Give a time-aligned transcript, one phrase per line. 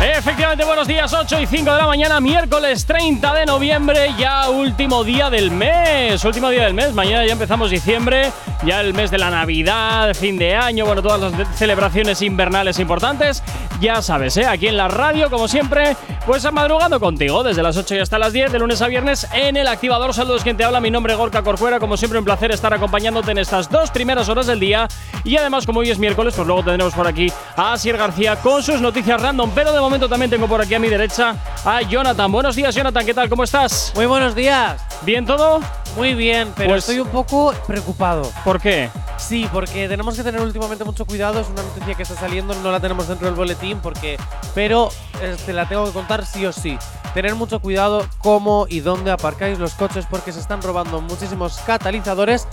[0.00, 5.02] Efectivamente, buenos días, 8 y 5 de la mañana, miércoles 30 de noviembre, ya último
[5.02, 8.30] día del mes, último día del mes, mañana ya empezamos diciembre,
[8.64, 13.42] ya el mes de la Navidad, fin de año, bueno, todas las celebraciones invernales importantes,
[13.80, 14.46] ya sabes, ¿eh?
[14.46, 18.32] aquí en la radio, como siempre, pues madrugando contigo, desde las 8 y hasta las
[18.32, 21.18] 10, de lunes a viernes, en el activador, saludos quien te habla, mi nombre es
[21.18, 24.86] Gorka Corcuera, como siempre un placer estar acompañándote en estas dos primeras horas del día,
[25.24, 28.62] y además como hoy es miércoles, pues luego tendremos por aquí a Asier García con
[28.62, 31.34] sus noticias random, pero de momento también tengo por aquí a mi derecha
[31.64, 32.30] a Jonathan.
[32.30, 33.28] Buenos días, Jonathan, ¿qué tal?
[33.30, 33.92] ¿Cómo estás?
[33.96, 34.80] Muy buenos días.
[35.02, 35.60] ¿Bien todo?
[35.96, 38.30] Muy bien, pero Pues- estoy un poco preocupado.
[38.44, 38.90] ¿Por qué?
[39.16, 41.40] Sí, porque tenemos que tener últimamente mucho cuidado.
[41.40, 44.16] Es una noticia que está saliendo, no la tenemos dentro del boletín, porque,
[44.54, 46.78] pero eh, te la tengo que contar sí o sí.
[47.14, 52.46] Tener mucho cuidado cómo y dónde aparcáis los coches, porque se están robando muchísimos catalizadores.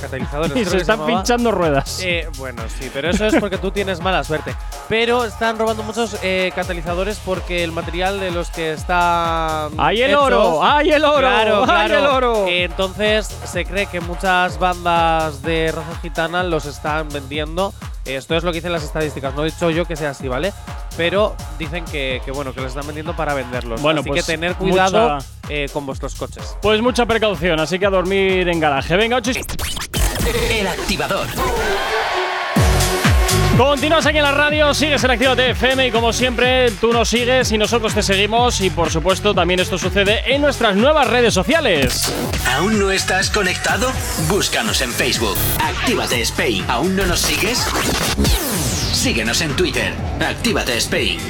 [0.00, 0.54] Catalizadores.
[0.56, 1.18] Y se están llamaba.
[1.18, 2.00] pinchando ruedas.
[2.02, 4.54] Eh, bueno, sí, pero eso es porque tú tienes mala suerte.
[4.88, 9.66] Pero están robando muchos eh, catalizadores porque el material de los que está.
[9.78, 10.62] ¡Hay el hechos- oro!
[10.62, 11.18] ¡Hay el oro!
[11.20, 11.98] Claro, ¡Hay claro.
[11.98, 12.44] el oro!
[12.76, 17.72] Entonces se cree que muchas bandas de raza gitana los están vendiendo.
[18.04, 19.32] Esto es lo que dicen las estadísticas.
[19.36, 20.52] No he dicho yo que sea así, ¿vale?
[20.96, 23.80] Pero dicen que, que, bueno que los están vendiendo para venderlos.
[23.80, 26.56] Bueno, así pues que tener cuidado mucha- eh, con vuestros coches.
[26.60, 28.96] Pues mucha precaución, así que a dormir en garaje.
[28.96, 30.58] Venga, 8 y...
[30.58, 31.28] El Activador.
[33.56, 37.52] Continúas aquí en la radio, sigues en Actívate FM y como siempre tú nos sigues
[37.52, 42.12] y nosotros te seguimos y por supuesto también esto sucede en nuestras nuevas redes sociales.
[42.56, 43.92] ¿Aún no estás conectado?
[44.28, 45.36] Búscanos en Facebook.
[45.62, 46.64] Actívate Spain.
[46.68, 47.64] ¿Aún no nos sigues?
[48.92, 49.92] Síguenos en Twitter.
[50.20, 51.20] Actívate Spain.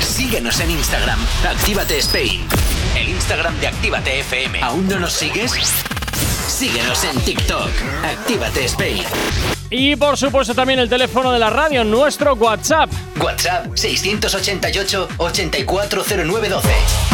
[0.00, 1.18] Síguenos en Instagram.
[1.48, 2.46] Actívate Spain.
[2.94, 4.60] El Instagram de Actívate FM.
[4.60, 5.52] ¿Aún no nos sigues?
[6.46, 7.70] Síguenos en TikTok.
[8.04, 9.02] Actívate Spain.
[9.70, 16.68] Y por supuesto también el teléfono de la radio, nuestro WhatsApp, WhatsApp 688 840912.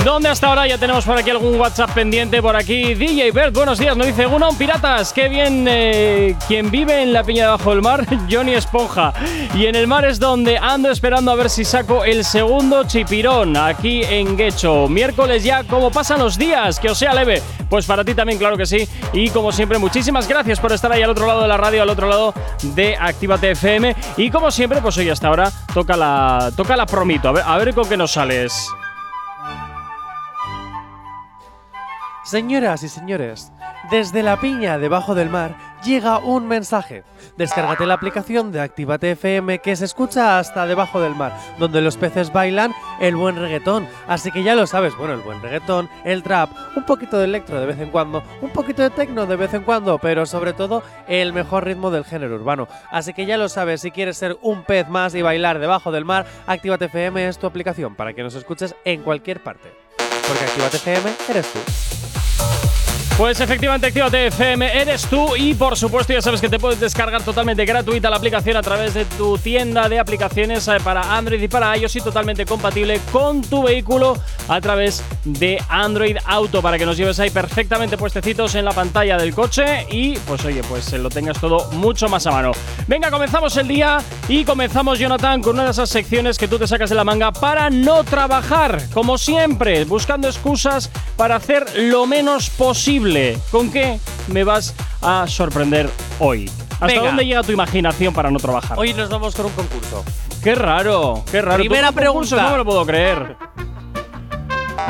[0.04, 2.94] donde hasta ahora ya tenemos por aquí algún WhatsApp pendiente por aquí.
[2.94, 7.22] DJ Bert, buenos días, nos dice uno, piratas, qué bien eh, quien vive en la
[7.22, 9.12] piña debajo del mar, Johnny Esponja.
[9.54, 13.56] Y en el mar es donde ando esperando a ver si saco el segundo chipirón
[13.56, 14.88] aquí en Guecho.
[14.88, 17.40] Miércoles ya, como pasan los días, que os sea leve.
[17.70, 18.88] Pues para ti también, claro que sí.
[19.20, 21.90] Y como siempre, muchísimas gracias por estar ahí al otro lado de la radio, al
[21.90, 23.96] otro lado de Actívate FM.
[24.16, 27.28] Y como siempre, pues hoy hasta ahora toca la, toca la promito.
[27.28, 28.68] A ver, a ver con qué nos sales.
[32.22, 33.50] Señoras y señores,
[33.90, 37.04] desde la piña debajo del mar llega un mensaje.
[37.36, 41.96] Descárgate la aplicación de Actívate FM que se escucha hasta debajo del mar, donde los
[41.96, 43.86] peces bailan el buen reggaetón.
[44.06, 47.60] Así que ya lo sabes, bueno, el buen reggaetón, el trap, un poquito de electro
[47.60, 50.82] de vez en cuando, un poquito de tecno de vez en cuando, pero sobre todo
[51.06, 52.68] el mejor ritmo del género urbano.
[52.90, 56.04] Así que ya lo sabes, si quieres ser un pez más y bailar debajo del
[56.04, 59.72] mar, Actívate FM es tu aplicación para que nos escuches en cualquier parte.
[60.26, 62.67] Porque Actívate FM eres tú.
[63.18, 67.20] Pues efectivamente, Actívate FM eres tú y por supuesto ya sabes que te puedes descargar
[67.24, 71.48] totalmente gratuita la aplicación a través de tu tienda de aplicaciones eh, para Android y
[71.48, 76.86] para iOS y totalmente compatible con tu vehículo a través de Android Auto para que
[76.86, 80.98] nos lleves ahí perfectamente puestecitos en la pantalla del coche y pues oye, pues eh,
[80.98, 82.52] lo tengas todo mucho más a mano.
[82.86, 83.98] Venga, comenzamos el día
[84.28, 87.32] y comenzamos Jonathan con una de esas secciones que tú te sacas de la manga
[87.32, 93.07] para no trabajar, como siempre, buscando excusas para hacer lo menos posible.
[93.50, 95.88] ¿Con qué me vas a sorprender
[96.18, 96.44] hoy?
[96.72, 97.02] ¿Hasta Venga.
[97.04, 98.78] dónde llega tu imaginación para no trabajar?
[98.78, 100.04] Hoy nos vamos con un concurso.
[100.42, 101.56] Qué raro, qué raro.
[101.56, 102.42] Primera pregunta.
[102.42, 103.34] No me lo puedo creer.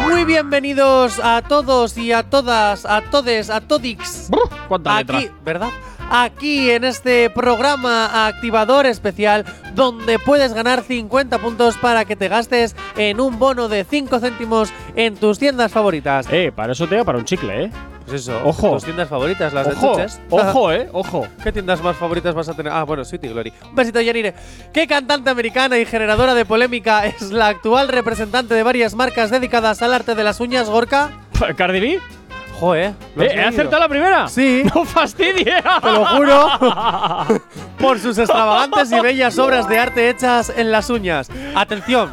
[0.00, 4.28] Muy bienvenidos a todos y a todas, a todes, a todix.
[4.66, 5.18] ¿Cuánta letra?
[5.18, 5.68] Aquí, ¿verdad?
[6.10, 9.44] Aquí en este programa activador especial
[9.76, 14.72] donde puedes ganar 50 puntos para que te gastes en un bono de 5 céntimos
[14.96, 16.26] en tus tiendas favoritas.
[16.32, 17.70] Eh, para eso te da para un chicle, ¿eh?
[18.08, 18.72] Pues eso, Ojo.
[18.72, 20.20] tus tiendas favoritas, las Ojo, de chuches.
[20.30, 21.26] ojo, eh, ojo.
[21.42, 22.72] ¿Qué tiendas más favoritas vas a tener?
[22.72, 23.52] Ah, bueno, Sweetie Glory.
[23.68, 24.34] Un besito, Yanire.
[24.72, 29.82] ¿Qué cantante americana y generadora de polémica es la actual representante de varias marcas dedicadas
[29.82, 31.10] al arte de las uñas, Gorka?
[31.56, 32.00] ¿Cardi B?
[32.58, 34.28] Joder, ¿lo has Eh, ¿He acertado la primera?
[34.28, 34.62] Sí.
[34.74, 35.62] ¡No fastidies!
[35.82, 36.48] Te lo juro.
[37.78, 41.30] Por sus extravagantes y bellas obras de arte hechas en las uñas.
[41.54, 42.10] Atención.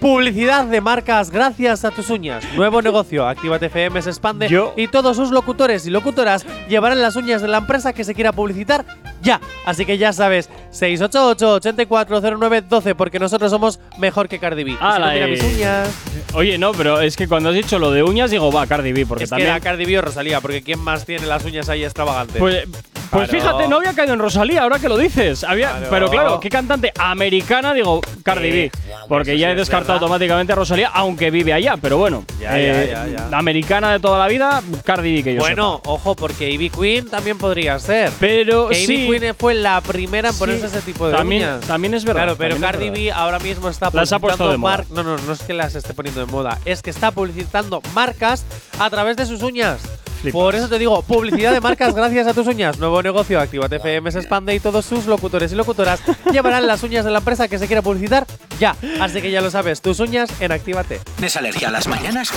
[0.00, 2.42] Publicidad de marcas gracias a tus uñas.
[2.56, 3.28] Nuevo negocio.
[3.28, 7.48] Actívate FM se expande Yo- y todos sus locutores y locutoras llevarán las uñas de
[7.48, 8.86] la empresa que se quiera publicitar
[9.20, 9.40] ya.
[9.66, 14.70] Así que ya sabes, 688-840912 porque nosotros somos mejor que Cardi B.
[14.70, 15.30] Y si Ala, no, mira eh.
[15.32, 15.88] mis uñas.
[16.32, 19.04] Oye, no, pero es que cuando has dicho lo de uñas, digo, va, Cardi B,
[19.04, 19.50] porque Es que también.
[19.50, 22.38] era Cardi B o Rosalía, porque ¿quién más tiene las uñas ahí extravagantes?
[22.38, 22.66] Pues,
[23.10, 23.44] pues Claro.
[23.44, 25.44] fíjate, no había caído en Rosalía, ahora que lo dices.
[25.44, 25.86] Había, Claro.
[25.90, 27.74] Pero claro, ¿qué cantante americana?
[27.74, 28.70] Digo, Cardi B.
[29.08, 30.02] Porque ya sí he es descartado verdad.
[30.04, 31.76] automáticamente a Rosalía, aunque vive allá.
[31.76, 33.38] Pero bueno, Ya, eh, ya, ya, ya.
[33.38, 37.36] americana de toda la vida, Cardi B que yo bueno, ojo, porque Ivy Queen también
[37.38, 38.12] podría ser.
[38.20, 38.94] Pero Que sí.
[39.06, 40.76] Ivy Queen fue la primera en ponerse Sí.
[40.76, 41.60] ese tipo de también, uñas.
[41.66, 42.22] también es verdad.
[42.22, 42.90] Claro, pero Cardi.
[42.90, 44.84] B ahora mismo está Las ha puesto de moda.
[44.90, 48.44] No, no, no es que las esté poniendo de moda, es que está publicitando marcas
[48.78, 49.80] a través de sus uñas.
[50.20, 50.40] Flipas.
[50.40, 52.78] Por eso te digo, publicidad de marcas gracias a tus uñas.
[52.78, 56.00] Nuevo negocio, Actívate FM se expande y todos sus locutores y locutoras
[56.32, 58.26] llevarán las uñas de la empresa que se quiera publicitar
[58.58, 58.76] ya.
[59.00, 61.00] Así que ya lo sabes, tus uñas en Actívate.
[61.16, 62.30] ¿Tienes alergia a las mañanas?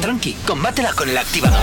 [0.00, 1.58] Tranqui, combátela con el activador.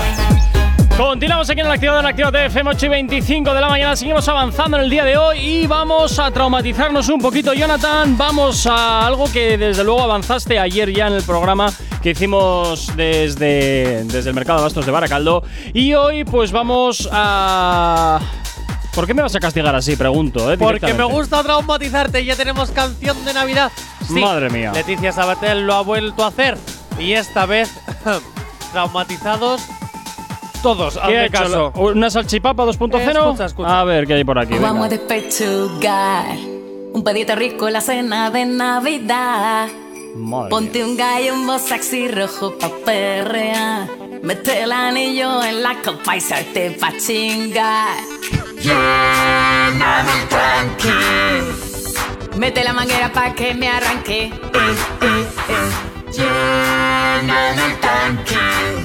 [1.00, 3.96] Continuamos aquí en el activador en Actívate FM 8 y 25 de la mañana.
[3.96, 8.18] Seguimos avanzando en el día de hoy y vamos a traumatizarnos un poquito, Jonathan.
[8.18, 11.72] Vamos a algo que desde luego avanzaste ayer ya en el programa
[12.04, 15.42] que hicimos desde, desde el mercado de bastos de Baracaldo.
[15.74, 18.20] Y hoy, pues vamos a.
[18.94, 19.96] ¿Por qué me vas a castigar así?
[19.96, 20.58] Pregunto, ¿eh?
[20.58, 22.26] Porque me gusta traumatizarte.
[22.26, 23.72] Ya tenemos canción de Navidad.
[24.06, 24.74] Sí, Madre mía.
[24.74, 26.58] Leticia Sabatel lo ha vuelto a hacer.
[27.00, 27.72] Y esta vez,
[28.74, 29.62] traumatizados
[30.62, 30.94] todos.
[30.96, 31.72] ¿Qué ha Hazme hecho?
[31.72, 31.72] caso.
[31.76, 33.00] ¿Una salchipapa 2.0?
[33.00, 33.80] Escucha, escucha.
[33.80, 34.56] A ver, ¿qué hay por aquí?
[34.58, 36.26] Vamos a despechugar
[36.94, 39.68] un pedito rico en la cena de Navidad.
[40.16, 40.88] Madre Ponte mía.
[40.88, 43.88] un gallo, un sexy rojo pa' perrear.
[44.24, 47.96] Mete el anillo en la copa y salte pa' chingar.
[48.62, 50.94] Lléname el tanque.
[52.38, 54.24] Mete la manguera pa' que me arranque.
[54.24, 54.32] Eh,
[55.02, 56.12] eh, eh.
[56.12, 58.79] Lléname el tanque.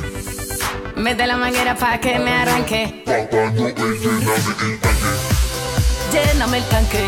[0.97, 3.03] Mete la manguera pa' que me arranque.
[6.13, 7.05] Lléname el tanque.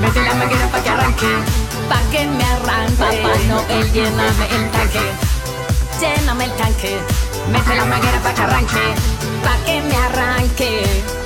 [0.00, 1.26] Mete la manguera pa' que arranque.
[1.88, 2.96] Pa' que me arranque.
[2.96, 5.00] Papá Noel, lléname el tanque.
[6.00, 6.98] Lléname el tanque.
[7.52, 8.94] Mete la manguera pa' que arranque.
[9.44, 11.25] Pa' que me arranque.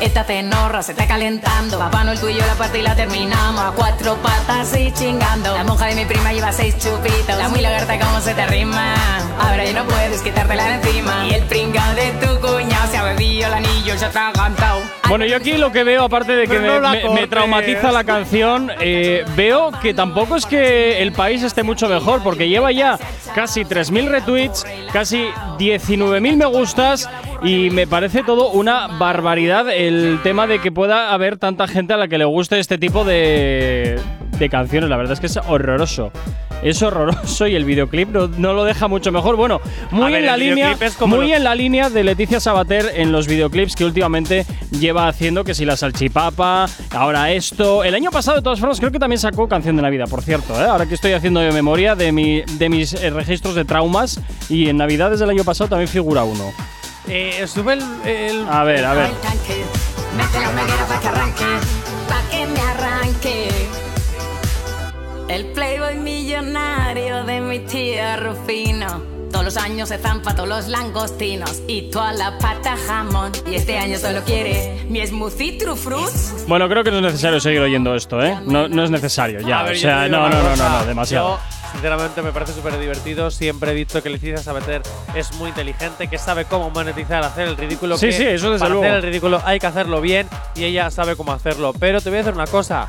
[0.00, 1.78] Esta tenorra se está calentando.
[1.78, 3.64] Papá Noel, tú y yo la parte y la terminamos.
[3.64, 5.54] A cuatro patas y chingando.
[5.54, 7.36] La monja de mi prima lleva seis chupitos.
[7.38, 8.94] La muy lagarta, ¿cómo se te rima?
[9.40, 11.26] Ahora ya no puedes quitártela de encima.
[11.26, 14.80] Y el pringao de tu cuñado se ha bebido el anillo, ya está cantado.
[15.08, 19.24] Bueno, yo aquí lo que veo, aparte de que me, no traumatiza la canción, eh,
[19.36, 22.98] veo que tampoco es que el país esté mucho mejor, porque lleva ya
[23.34, 25.28] casi 3.000 retweets, casi
[25.58, 27.08] 19.000 me gustas,
[27.46, 31.96] y me parece todo una barbaridad el tema de que pueda haber tanta gente a
[31.96, 33.98] la que le guste este tipo de,
[34.38, 34.90] de canciones.
[34.90, 36.10] La verdad es que es horroroso.
[36.62, 39.36] Es horroroso y el videoclip no, no lo deja mucho mejor.
[39.36, 39.60] Bueno,
[39.90, 40.76] muy ver, en la línea,
[41.06, 45.44] muy lo- en la línea de Leticia Sabater en los videoclips que últimamente lleva haciendo,
[45.44, 47.84] que si la salchipapa, ahora esto.
[47.84, 50.54] El año pasado, de todas formas, creo que también sacó Canción de Navidad, por cierto.
[50.60, 50.64] ¿eh?
[50.64, 54.68] Ahora que estoy haciendo de memoria de, mi, de mis eh, registros de traumas, y
[54.70, 56.52] en Navidades del año pasado también figura uno.
[57.08, 57.82] Eh, sube el.
[58.04, 59.10] el- A ver, a ver.
[65.28, 69.02] El playboy millonario de mi tía Rufino.
[69.32, 73.32] Todos los años se zampa todos los langostinos y toda la pata jamón.
[73.46, 76.44] Y este año solo quiere mi smoothie true fruits.
[76.46, 78.38] Bueno, creo que no es necesario seguir oyendo esto, ¿eh?
[78.46, 79.60] No, no es necesario, ya.
[79.60, 81.36] A ver, o sea, no, no, no, no, no, demasiado.
[81.36, 81.40] Yo,
[81.76, 83.30] sinceramente, me parece súper divertido.
[83.30, 84.82] Siempre he dicho que Leticia Sabater
[85.14, 87.96] es muy inteligente, que sabe cómo monetizar, hacer el ridículo.
[87.98, 88.84] Sí, que sí, eso desde para luego.
[88.84, 91.72] hacer el ridículo hay que hacerlo bien y ella sabe cómo hacerlo.
[91.78, 92.88] Pero te voy a decir una cosa.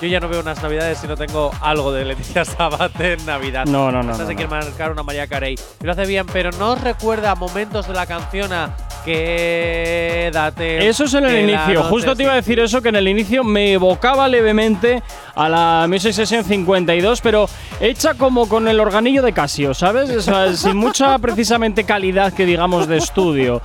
[0.00, 3.66] Yo ya no veo unas navidades si no tengo algo de Leticia Sabater en Navidad.
[3.66, 4.36] No, no, no, Esta no, se no.
[4.36, 5.56] quiere marcar una María Carey.
[5.80, 10.88] Y lo hace bien, pero no recuerda momentos de la canción a Quédate.
[10.88, 11.82] Eso es en el inicio.
[11.84, 15.02] Justo te iba a decir eso, que en el inicio me evocaba levemente
[15.34, 17.48] a la Music Session 52, pero
[17.80, 20.10] hecha como con el organillo de Casio, ¿sabes?
[20.10, 23.60] O sea, sin mucha precisamente calidad que digamos de estudio.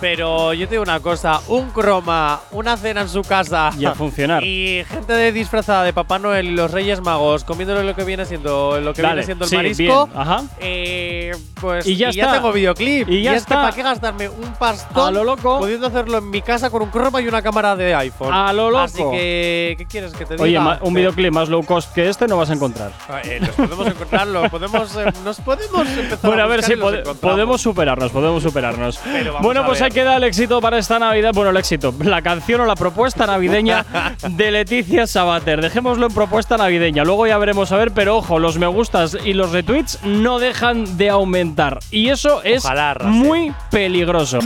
[0.00, 3.94] Pero yo te digo una cosa, un croma, una cena en su casa Y a
[3.94, 4.44] funcionar.
[4.44, 8.24] y gente de disfrazada de Papá Noel y los Reyes Magos comiéndole lo que viene
[8.26, 10.06] siendo lo que Dale, viene siendo el sí, marisco.
[10.06, 10.42] bien, ajá.
[10.60, 12.32] eh, pues Y ya está.
[12.34, 13.08] tengo videoclip.
[13.08, 13.62] Y ya es que está.
[13.62, 15.58] para qué gastarme un pastón A lo loco.
[15.60, 18.32] pudiendo hacerlo en mi casa con un croma y una cámara de iPhone.
[18.34, 18.82] A lo loco.
[18.82, 20.42] Así que ¿qué quieres que te diga?
[20.44, 22.92] Oye, un videoclip más low cost que este no vas a encontrar.
[23.24, 26.92] eh, podemos encontrarlo, podemos, eh, nos podemos empezar Bueno, a a ver si y los
[26.92, 28.98] pode- podemos superarnos, podemos superarnos.
[29.02, 29.85] Pero vamos Bueno, a pues ver.
[29.90, 31.32] Queda el éxito para esta Navidad.
[31.34, 33.84] Bueno, el éxito, la canción o la propuesta navideña
[34.28, 35.60] de Leticia Sabater.
[35.60, 37.04] Dejémoslo en propuesta navideña.
[37.04, 40.96] Luego ya veremos a ver, pero ojo, los me gustas y los retweets no dejan
[40.96, 41.78] de aumentar.
[41.90, 44.38] Y eso es Ojalá, muy peligroso.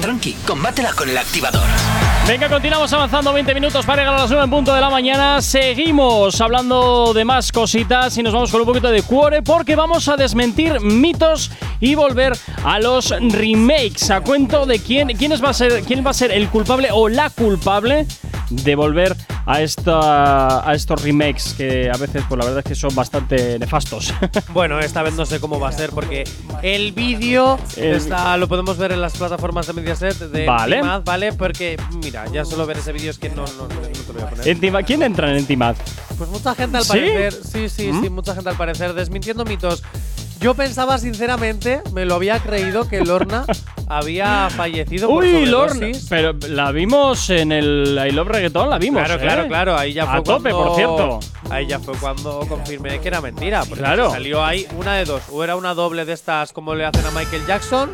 [0.00, 1.68] Tranqui, combátela con el activador.
[2.28, 5.40] Venga, continuamos avanzando 20 minutos para llegar a las 9 en punto de la mañana.
[5.40, 10.08] Seguimos hablando de más cositas y nos vamos con un poquito de cuore porque vamos
[10.08, 14.10] a desmentir mitos y volver a los remakes.
[14.10, 17.08] A cuento de quién, quién va a ser, quién va a ser el culpable o
[17.08, 18.06] la culpable
[18.50, 19.16] de volver
[19.46, 23.58] a, esta, a estos remakes que a veces, pues la verdad es que son bastante
[23.58, 24.12] nefastos.
[24.52, 26.24] Bueno, esta vez no sé cómo va a ser porque
[26.62, 28.02] el vídeo El-
[28.38, 30.82] lo podemos ver en las plataformas de Mediaset de Vale.
[31.04, 31.32] ¿vale?
[31.32, 34.22] Porque, mira, ya solo ver ese vídeo es que no, no, no te lo voy
[34.22, 34.46] a poner.
[34.48, 35.76] Entima- ¿Quién entra en Entimad?
[36.16, 36.88] Pues mucha gente al ¿Sí?
[36.90, 38.02] parecer, sí, sí, ¿Mm?
[38.02, 39.82] sí, mucha gente al parecer desmintiendo mitos.
[40.40, 43.44] Yo pensaba sinceramente, me lo había creído que Lorna
[43.88, 45.88] había fallecido por Uy, Lorna.
[46.08, 49.02] Pero la vimos en el I Love Reggaeton, la vimos.
[49.02, 49.24] Claro, ¿eh?
[49.24, 49.76] claro, claro.
[49.76, 51.20] Ahí ya A fue tope, cuando- por cierto.
[51.50, 53.60] Ahí ya fue cuando confirmé que era mentira.
[53.64, 54.10] Porque Claro.
[54.10, 55.22] salió ahí una de dos.
[55.32, 57.90] O era una doble de estas como le hacen a Michael Jackson.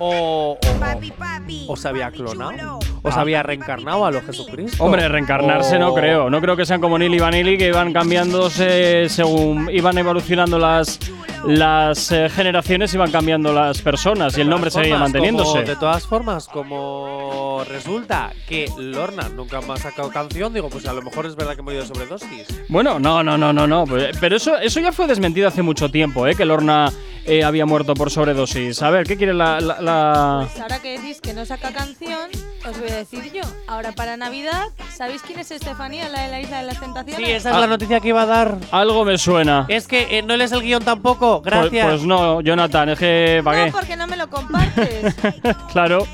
[0.00, 2.78] O, o, o se había clonado.
[3.08, 4.82] O se había reencarnado a lo Jesucristo.
[4.84, 6.30] Hombre, reencarnarse no O- creo.
[6.30, 10.98] No creo que sean como Nili y Vanilli que iban cambiándose según iban evolucionando las
[11.46, 15.50] las eh, generaciones, iban cambiando las personas y el nombre seguía Formas, manteniéndose.
[15.52, 20.86] como- de todas formas, como resulta que Lorna nunca más ha sacado canción, digo, pues
[20.86, 22.46] a lo mejor es verdad que ha murido de sobredosis.
[22.68, 23.84] Bueno, no, no, no, no, no.
[23.86, 26.34] pues, Pero eso, eso ya fue desmentido hace mucho tiempo, ¿eh?
[26.34, 26.92] Que Lorna
[27.26, 28.80] eh, había muerto por sobredosis.
[28.82, 32.30] A ver, ¿qué quiere la, la- la- Pues ahora que decís que no saca canción,
[32.66, 33.42] os voy a decir yo.
[33.66, 37.26] Ahora para Navidad, ¿sabéis quién es Estefanía, la de la Isla de las Tentaciones?
[37.26, 37.60] Sí, esa es Ah.
[37.60, 38.56] la noticia que iba a dar.
[38.70, 39.66] Algo me suena.
[39.68, 41.27] Es que eh, no lees el guion tampoco.
[41.36, 41.86] Pues, Gracias.
[41.86, 45.14] pues no, Jonathan, es que ¿para no, porque no me lo compartes.
[45.72, 46.06] claro.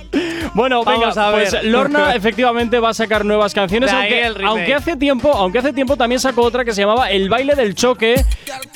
[0.54, 1.48] Bueno, Vamos venga, a ver.
[1.50, 3.90] pues Lorna efectivamente va a sacar nuevas canciones,
[4.44, 7.74] aunque, hace tiempo, aunque hace tiempo también sacó otra que se llamaba El baile del
[7.74, 8.24] choque,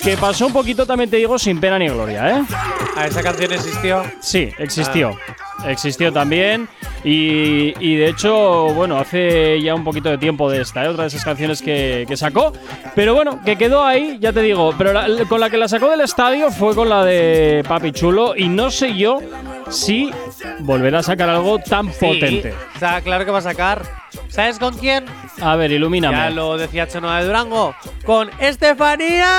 [0.02, 2.42] que pasó un poquito también te digo sin pena ni gloria, ¿eh?
[2.96, 4.02] Ah, esa canción existió.
[4.20, 5.16] Sí, existió.
[5.66, 6.68] Existió también.
[7.04, 10.88] Y, de hecho, bueno, hace ya un poquito de tiempo de esta, ¿eh?
[10.88, 12.52] otra de esas canciones que, que sacó.
[12.94, 14.74] Pero bueno, que quedó ahí, ya te digo.
[14.76, 18.34] Pero la- con la que la sacó del estadio fue con la de Papi Chulo.
[18.36, 19.20] Y no sé yo
[19.70, 20.10] si
[20.60, 22.52] volverá a sacar algo tan potente.
[22.52, 23.82] Sí, o sea, claro que va a sacar.
[24.28, 25.04] ¿Sabes con quién?
[25.40, 26.16] A ver, ilumíname.
[26.16, 27.74] Ya lo decía Chenoa de Durango.
[28.04, 28.30] ¡Con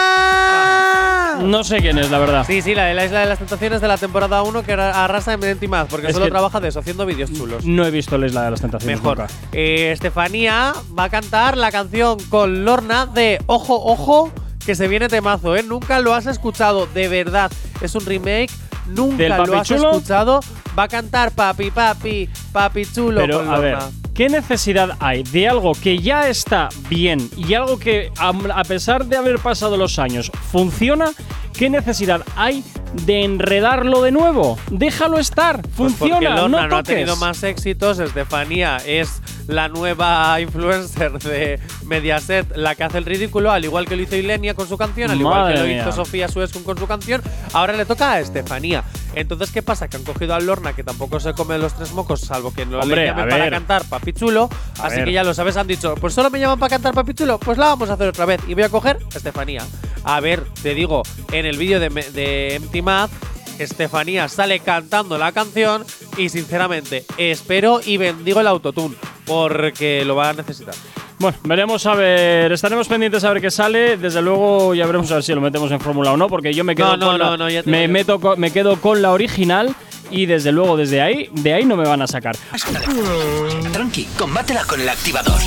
[0.09, 1.37] Estefanía!
[1.41, 2.45] No sé quién es, la verdad.
[2.45, 5.33] Sí, sí, la de la Isla de las Tentaciones de la temporada 1 que arrasa
[5.33, 7.65] en Mentimaz, porque Es solo trabaja de eso, haciendo vídeos chulos.
[7.65, 8.97] No he visto la Isla de las Tentaciones.
[9.01, 9.19] Mejor.
[9.19, 9.33] nunca.
[9.53, 14.31] Eh, Estefanía va a cantar la canción con Lorna de Ojo, Ojo,
[14.65, 15.63] que se viene temazo, ¿eh?
[15.63, 17.51] Nunca lo has escuchado, de verdad.
[17.81, 18.51] Es un remake,
[18.87, 19.91] nunca ¿Del lo has Chulo?
[19.91, 20.39] escuchado.
[20.77, 23.77] Va a cantar Papi, Papi, Papi Chulo Pero, con a ver.
[24.13, 29.15] ¿qué necesidad hay de algo que ya está bien y algo que, a pesar de
[29.15, 31.11] haber pasado los años, funciona?
[31.59, 32.63] ¿Qué necesidad hay
[33.05, 34.57] de enredarlo de nuevo?
[34.71, 37.99] Déjalo estar, Pues funciona, porque Lorna no no, ha tenido más éxitos.
[37.99, 43.97] Estefanía es la nueva influencer de Mediaset, la que hace el ridículo, al igual que
[43.97, 45.81] lo hizo Ilenia con su canción, al igual Madre que lo mía.
[45.81, 47.21] hizo Sofía Suescun con su canción.
[47.51, 48.85] Ahora le toca a Estefanía.
[49.15, 49.89] Entonces, ¿qué pasa?
[49.89, 52.79] Que han cogido a Lorna, que tampoco se come los tres mocos, salvo que no
[52.79, 54.49] Hombre, le llamen para cantar Papi Chulo.
[54.79, 55.05] A Así ver.
[55.05, 57.57] que ya lo sabes, han dicho, pues solo me llaman para cantar Papi Chulo, pues
[57.57, 58.39] la vamos a hacer otra vez.
[58.47, 59.63] Y voy a coger a Estefanía.
[60.05, 63.11] A ver, te digo, en el vídeo de, de Empty Math,
[63.59, 65.83] Estefanía sale cantando la canción
[66.17, 70.73] y sinceramente espero y bendigo el autotune porque lo va a necesitar.
[71.19, 73.97] Bueno, veremos a ver, estaremos pendientes a ver qué sale.
[73.97, 76.63] Desde luego ya veremos a ver si lo metemos en Fórmula o no, porque yo
[76.63, 78.79] me quedo No, no, con la- no, no, ya te me meto con- me quedo
[78.79, 79.75] con la original
[80.09, 82.37] y desde luego desde ahí, de ahí no me van a sacar.
[83.73, 85.39] Tranqui, combátela con el activador.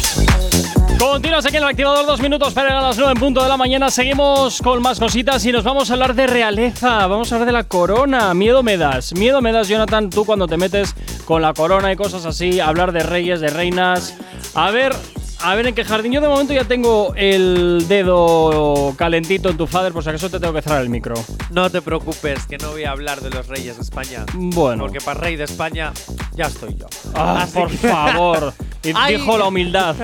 [1.02, 3.56] Continuas aquí en el activador, dos minutos para a las 9 en punto de la
[3.56, 3.90] mañana.
[3.90, 7.08] Seguimos con más cositas y nos vamos a hablar de realeza.
[7.08, 8.32] Vamos a hablar de la corona.
[8.34, 9.12] Miedo me das.
[9.14, 10.94] Miedo me das, Jonathan, tú cuando te metes
[11.24, 14.16] con la corona y cosas así, hablar de reyes, de reinas.
[14.54, 14.94] A ver.
[15.40, 16.12] A ver en qué jardín.
[16.12, 20.38] Yo de momento ya tengo el dedo calentito en tu father, por si acaso te
[20.38, 21.14] tengo que cerrar el micro.
[21.50, 24.24] No te preocupes que no voy a hablar de los reyes de España.
[24.34, 24.84] Bueno.
[24.84, 25.92] Porque para rey de España
[26.36, 26.86] ya estoy yo.
[27.16, 28.54] Ah, por favor.
[29.08, 29.96] Dijo la humildad.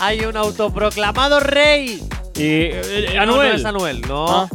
[0.00, 2.02] Hay un autoproclamado rey.
[2.34, 3.50] Y eh, No, Anuel.
[3.52, 4.26] No, es Anuel, no.
[4.28, 4.48] Ah.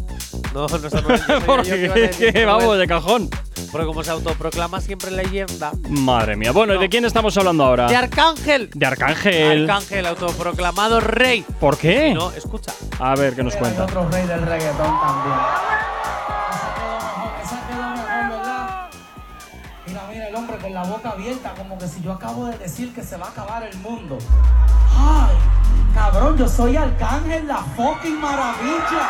[0.53, 1.19] No, no es Anuel.
[1.19, 2.45] yo sabía yo que Porque ibas a decir Anuel.
[2.47, 3.29] vamos de cajón.
[3.71, 5.71] Porque como se autoproclama siempre leyenda.
[5.89, 6.51] Madre mía.
[6.51, 7.87] Bueno, ¿y de quién estamos hablando ahora?
[7.87, 8.69] De Arcángel.
[8.73, 9.69] De Arcángel.
[9.69, 11.45] Arcángel, autoproclamado rey.
[11.59, 12.13] ¿Por qué?
[12.13, 12.71] No, escucha.
[12.99, 13.83] A ver, ¿qué nos Hay cuenta?
[13.83, 15.35] otro rey del reggaetón también.
[16.53, 18.89] Esa quedó mejor, esa quedó mejor, ¿verdad?
[19.87, 22.93] Mira, mira, el hombre con la boca abierta, como que si yo acabo de decir
[22.93, 24.17] que se va a acabar el mundo.
[24.97, 25.35] Ay,
[25.93, 29.07] cabrón, yo soy Arcángel, la fucking maravilla.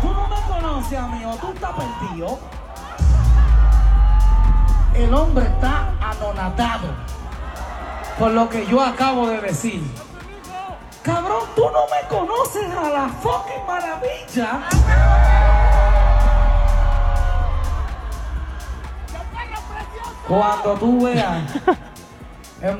[0.00, 2.38] Tú no me conoces, amigo, tú estás perdido.
[4.94, 6.88] El hombre está anonadado
[8.18, 9.82] por lo que yo acabo de decir.
[11.02, 14.60] Cabrón, tú no me conoces a la fucking maravilla.
[20.28, 21.42] Cuando tú veas,
[22.62, 22.78] es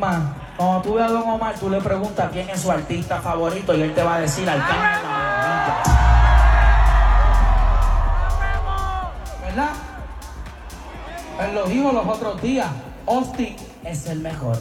[0.57, 3.83] cuando tú veas a Don Omar, tú le preguntas quién es su artista favorito y
[3.83, 5.03] él te va a decir Arcángel.
[9.47, 9.71] ¿Verdad?
[11.41, 12.69] Él lo dijo los otros días.
[13.07, 14.59] Austin es el mejor.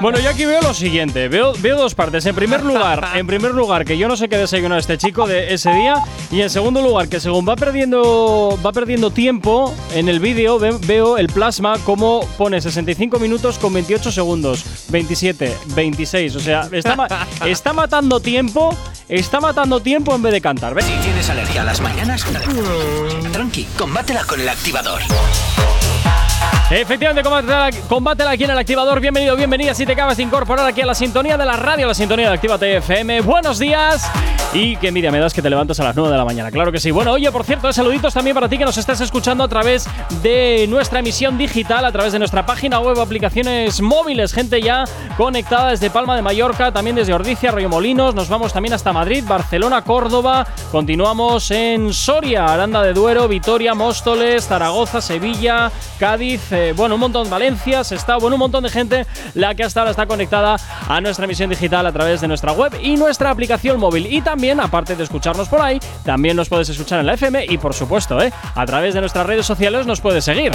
[0.00, 2.26] Bueno, yo aquí veo lo siguiente, veo, veo dos partes.
[2.26, 5.54] En primer lugar, en primer lugar, que yo no sé qué desayunó este chico de
[5.54, 6.02] ese día.
[6.30, 10.76] Y en segundo lugar, que según va perdiendo, va perdiendo tiempo en el vídeo, ve-
[10.86, 16.36] veo el plasma como pone 65 minutos con 28 segundos, 27, 26.
[16.36, 16.96] O sea, está,
[17.46, 18.76] está matando tiempo,
[19.08, 20.74] está matando tiempo en vez de cantar.
[20.82, 22.24] Si tienes alergia a las mañanas,
[23.32, 25.00] tranqui, combátela con el activador.
[26.68, 27.22] Efectivamente,
[27.88, 28.98] combátela, aquí en el activador.
[29.00, 29.72] Bienvenido, bienvenida.
[29.72, 32.34] Si te acabas de incorporar aquí a la sintonía de la radio, la sintonía de
[32.34, 33.20] Actívate FM.
[33.20, 34.10] Buenos días.
[34.52, 36.50] Y qué envidia me das que te levantas a las 9 de la mañana.
[36.50, 36.90] Claro que sí.
[36.90, 39.88] Bueno, oye, por cierto, saluditos también para ti que nos estás escuchando a través
[40.22, 44.32] de nuestra emisión digital, a través de nuestra página web, aplicaciones móviles.
[44.32, 44.84] Gente ya
[45.16, 48.16] conectada desde Palma de Mallorca, también desde Ordicia, Río Molinos.
[48.16, 50.44] Nos vamos también hasta Madrid, Barcelona, Córdoba.
[50.72, 55.70] Continuamos en Soria, Aranda de Duero, Vitoria, Móstoles, Zaragoza, Sevilla,
[56.00, 56.55] Cádiz.
[56.76, 60.06] Bueno, un montón, Valencia, está bueno, un montón de gente la que hasta ahora está
[60.06, 60.56] conectada
[60.88, 64.06] a nuestra emisión digital a través de nuestra web y nuestra aplicación móvil.
[64.12, 67.58] Y también, aparte de escucharnos por ahí, también nos puedes escuchar en la FM y,
[67.58, 70.52] por supuesto, eh, a través de nuestras redes sociales nos puedes seguir.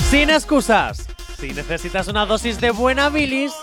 [0.09, 1.05] Sin excusas.
[1.39, 3.53] Si necesitas una dosis de buena bilis,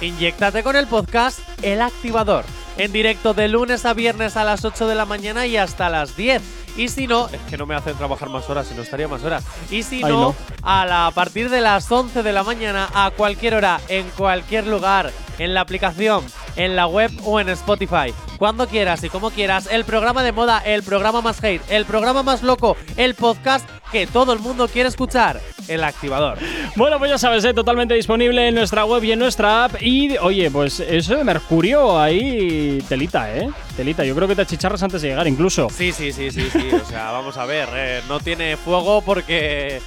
[0.00, 2.44] inyectate con el podcast El Activador.
[2.76, 6.16] En directo de lunes a viernes a las 8 de la mañana y hasta las
[6.16, 6.42] 10.
[6.76, 9.22] Y si no, es que no me hacen trabajar más horas, si no estaría más
[9.24, 9.44] horas.
[9.70, 10.34] Y si Ay, no, no.
[10.62, 14.66] a, la, a partir de las 11 de la mañana, a cualquier hora, en cualquier
[14.66, 16.24] lugar, en la aplicación,
[16.54, 18.14] en la web o en Spotify.
[18.38, 22.22] Cuando quieras y como quieras, el programa de moda, el programa más hate, el programa
[22.22, 26.38] más loco, el podcast que todo el mundo quiere escuchar, el activador.
[26.76, 27.54] Bueno, pues ya sabes, ¿eh?
[27.54, 29.82] totalmente disponible en nuestra web y en nuestra app.
[29.82, 33.50] Y oye, pues eso de Mercurio ahí, telita, ¿eh?
[33.76, 35.68] Telita, yo creo que te achicharras antes de llegar incluso.
[35.70, 36.70] Sí, sí, sí, sí, sí.
[36.72, 37.68] O sea, vamos a ver.
[37.74, 39.80] eh, no tiene fuego porque.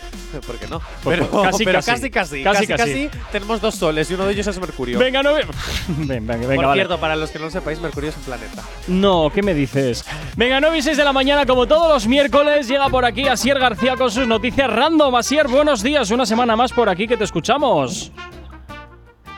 [0.47, 0.81] Porque no.
[1.03, 2.09] Pero, casi, pero casi.
[2.09, 4.97] casi, casi, Casi, tenemos dos soles y uno de ellos es Mercurio.
[4.97, 5.33] Venga, no.
[5.87, 8.63] Ven, venga, venga, Por cierto, para los que no lo sepáis, Mercurio es un planeta.
[8.87, 10.05] No, ¿qué me dices?
[10.37, 13.59] Venga, 9 y 6 de la mañana, como todos los miércoles, llega por aquí Asier
[13.59, 15.15] García con sus noticias random.
[15.15, 18.11] Asier, buenos días, una semana más por aquí que te escuchamos.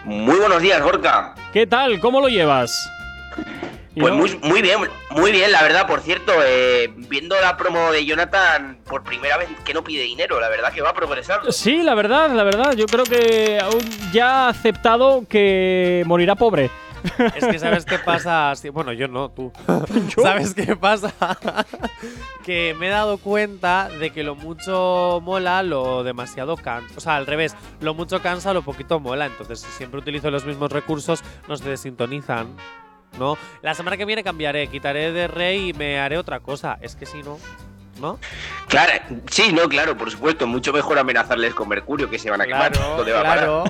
[0.06, 1.34] Muy buenos días, Gorka.
[1.52, 2.00] ¿Qué tal?
[2.00, 2.89] ¿Cómo lo llevas?
[3.96, 4.20] ¿Y Pues no?
[4.20, 4.80] muy, muy bien,
[5.12, 5.88] muy bien, la verdad.
[5.88, 10.39] Por cierto, eh, viendo la promo de Jonathan por primera vez que no pide dinero,
[10.39, 11.52] la verdad que va progresando.
[11.52, 12.74] Sí, la verdad, la verdad.
[12.74, 16.70] Yo creo que aún ya ha aceptado que morirá pobre.
[17.36, 18.54] Es que sabes qué pasa.
[18.72, 19.52] Bueno, yo no, tú.
[20.22, 21.13] ¿Sabes qué pasa?
[22.44, 26.94] que me he dado cuenta de que lo mucho mola, lo demasiado cansa.
[26.98, 29.26] O sea, al revés, lo mucho cansa, lo poquito mola.
[29.26, 32.48] Entonces, si siempre utilizo los mismos recursos, no se desintonizan.
[33.20, 33.38] ¿No?
[33.62, 36.80] La semana que viene cambiaré, quitaré de rey y me haré otra cosa.
[36.82, 37.38] Es que si no,
[38.04, 38.20] ¿no?
[38.68, 38.92] Claro,
[39.32, 40.46] sí, no, claro, por supuesto.
[40.46, 42.72] Mucho mejor amenazarles con Mercurio que se van a quemar.
[42.74, 43.38] Claro, ¿Dónde va a parar?
[43.46, 43.63] claro.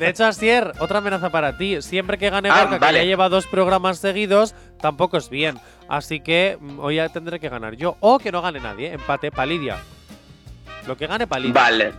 [0.00, 1.80] De hecho, Asier, otra amenaza para ti.
[1.82, 2.98] Siempre que gane Ah, vale.
[2.98, 5.60] que ya lleva dos programas seguidos, tampoco es bien.
[5.88, 7.96] Así que mm, hoy ya tendré que ganar yo.
[8.00, 9.76] O que no gane nadie, empate para Lidia.
[10.86, 11.54] Lo que gane para Lidia.
[11.54, 11.92] Vale.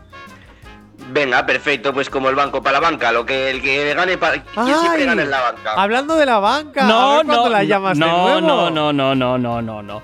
[1.12, 4.42] Venga, perfecto, pues como el banco para la banca, lo que el que gane para
[4.42, 5.74] quien siempre Ay, gana en la banca.
[5.78, 8.42] Hablando de la banca, a No, ver cuándo no, la llamas no, de nuevo.
[8.42, 10.02] no, no, no, no, no, no, no.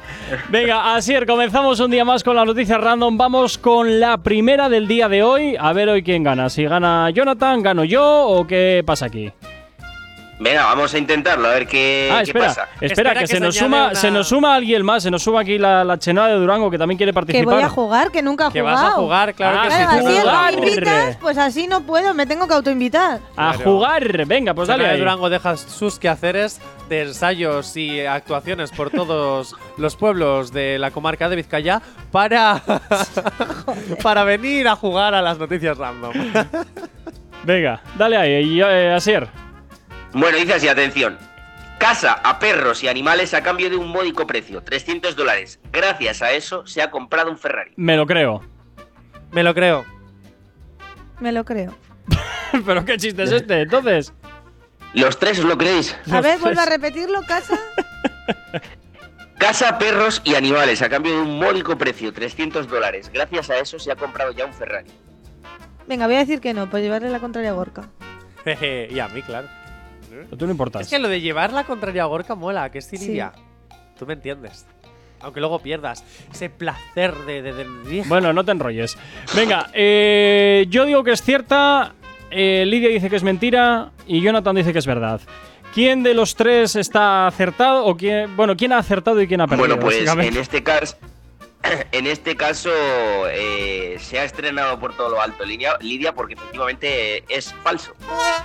[0.49, 3.17] Venga, Asier, comenzamos un día más con las noticias random.
[3.17, 5.57] Vamos con la primera del día de hoy.
[5.59, 6.49] A ver hoy quién gana.
[6.49, 9.31] Si gana Jonathan, gano yo o qué pasa aquí.
[10.43, 12.61] Venga, vamos a intentarlo, a ver qué, ah, qué espera, pasa.
[12.81, 15.03] espera, Espera que, que se, se nos suma, una- se nos suma alguien más.
[15.03, 17.53] Se nos suma aquí la, la chenada de Durango que también quiere Que participar.
[17.53, 18.77] voy a jugar, que nunca he Que jugado.
[18.83, 19.95] vas a jugar, claro Ah, que Claro, sí.
[19.97, 20.53] así tú es, jugar.
[20.55, 23.19] me invitas, pues así no puedo, me tengo que autoinvitar.
[23.37, 23.59] A Claro.
[23.71, 24.25] jugar.
[24.25, 24.97] Venga, pues dale ahí.
[24.97, 31.29] Durango deja sus quehaceres de ensayos y actuaciones por todos los pueblos de la comarca
[31.29, 32.63] de Vizcaya para,
[34.01, 36.13] para venir a jugar a las noticias random.
[37.43, 39.27] Venga, dale ahí, y, eh, Asier.
[40.13, 41.17] Bueno, dice así, atención.
[41.77, 45.59] Casa a perros y animales a cambio de un módico precio, 300 dólares.
[45.71, 47.71] Gracias a eso se ha comprado un Ferrari.
[47.75, 48.41] Me lo creo.
[49.31, 49.85] Me lo creo.
[51.19, 51.75] Me lo creo.
[52.65, 54.13] Pero qué chiste es este, entonces.
[54.93, 55.97] ¿Los tres os lo creéis?
[56.11, 57.57] A ver, vuelve a repetirlo, casa.
[59.41, 63.09] Casa, perros y animales a cambio de un módico precio, 300 dólares.
[63.11, 64.91] Gracias a eso se ha comprado ya un Ferrari.
[65.87, 67.89] Venga, voy a decir que no, pues llevarle la contraria a Gorka.
[68.43, 69.47] Jeje, y a mí, claro.
[70.37, 70.81] Tú no importas.
[70.83, 72.97] Es que lo de llevar la contraria a Gorka mola, que es Sí.
[72.97, 73.31] Lidia.
[73.97, 74.65] Tú me entiendes.
[75.21, 78.97] Aunque luego pierdas ese placer de, de, de- Bueno, no te enrolles.
[79.35, 81.93] Venga, eh, yo digo que es cierta,
[82.31, 85.21] eh, Lidia dice que es mentira y Jonathan dice que es verdad.
[85.75, 89.47] ¿Quién de los tres está acertado o quién, bueno, quién ha acertado y quién ha
[89.47, 89.67] perdido?
[89.67, 90.97] Bueno, pues en este caso,
[91.91, 92.71] en este caso
[93.29, 97.93] eh, se ha estrenado por todo lo alto Lidia, Lidia porque efectivamente es falso.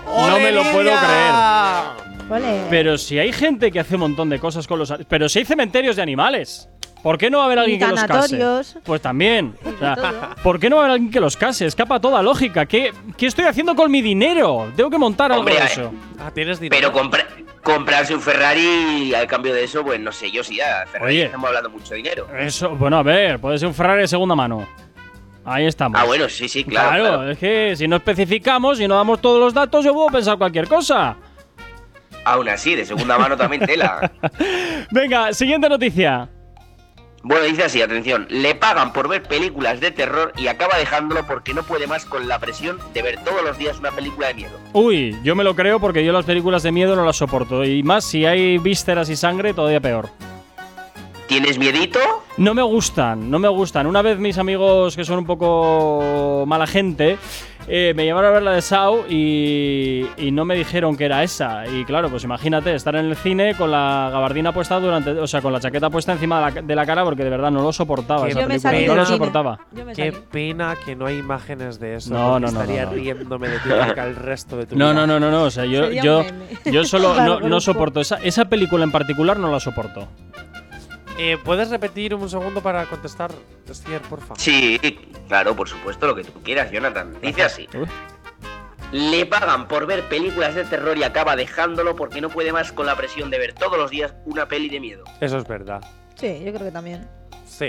[0.07, 2.67] No me lo puedo creer.
[2.71, 4.93] Pero si hay gente que hace un montón de cosas con los...
[5.09, 6.69] Pero si hay cementerios de animales.
[7.07, 8.81] ¿Por qué no va a haber alguien que los case?
[8.83, 9.55] Pues también.
[9.65, 10.35] O sea, todo.
[10.43, 11.65] ¿Por qué no va a haber alguien que los case?
[11.65, 12.67] Escapa toda lógica.
[12.67, 14.73] ¿Qué, qué estoy haciendo con mi dinero?
[14.75, 15.93] Tengo que montar algo Hombre, de eh, eso.
[16.19, 16.91] Ah, tienes dinero.
[16.91, 17.29] Pero compra-
[17.63, 21.25] comprarse un Ferrari al cambio de eso, pues no sé yo si ya Ferrari Oye.
[21.27, 22.27] estamos hablando mucho de dinero.
[22.37, 24.67] Eso, bueno, a ver, puede ser un Ferrari de segunda mano.
[25.45, 26.01] Ahí estamos.
[26.01, 27.05] Ah, bueno, sí, sí, claro.
[27.05, 27.31] claro.
[27.31, 30.67] es que si no especificamos y no damos todos los datos, yo puedo pensar cualquier
[30.67, 31.15] cosa.
[32.25, 34.11] Aún así, de segunda mano también tela.
[34.91, 36.31] Venga, siguiente noticia.
[37.29, 41.55] Bueno, dice así, atención, le pagan por ver películas de terror y acaba dejándolo porque
[41.55, 44.61] no puede más con la presión de ver todos los días una película de miedo.
[44.73, 47.65] Uy, yo me lo creo porque yo las películas de miedo no las soporto.
[47.65, 50.09] Y más si hay vísceras y sangre, todavía peor.
[51.27, 51.99] ¿Tienes miedito?
[52.37, 53.89] No me gustan, no me gustan.
[53.89, 57.19] Una vez mis amigos que son un poco mala gente
[57.69, 61.23] eh, me llevaron a ver la de Sao y, y no me dijeron que era
[61.23, 61.67] esa.
[61.67, 65.41] Y claro, pues imagínate estar en el cine con la gabardina puesta durante, o sea,
[65.43, 67.73] con la chaqueta puesta encima de la, de la cara porque de verdad no lo
[67.73, 68.87] soportaba esa película.
[68.87, 69.59] No lo soportaba.
[69.95, 72.13] Qué pena que no hay imágenes de eso.
[72.15, 72.97] No, no, no, Estaría no, no.
[72.97, 74.95] riéndome de ti el resto de tu No, vida.
[74.95, 75.43] no, no, no, no.
[75.45, 76.25] O sea, yo, yo,
[76.65, 78.01] yo solo no, no soporto.
[78.01, 80.09] Esa, esa película en particular no la soporto.
[81.19, 83.31] Eh, ¿Puedes repetir un segundo para contestar,
[83.69, 84.35] Estier, porfa?
[84.37, 84.79] Sí,
[85.29, 87.17] claro, por supuesto, lo que tú quieras, Jonathan.
[87.23, 87.69] Dice así.
[88.93, 92.87] Le pagan por ver películas de terror y acaba dejándolo porque no puede más con
[92.87, 95.05] la presión de ver todos los días una peli de miedo.
[95.21, 95.81] Eso es verdad.
[96.17, 97.09] Sí, yo creo que también.
[97.47, 97.69] Sí.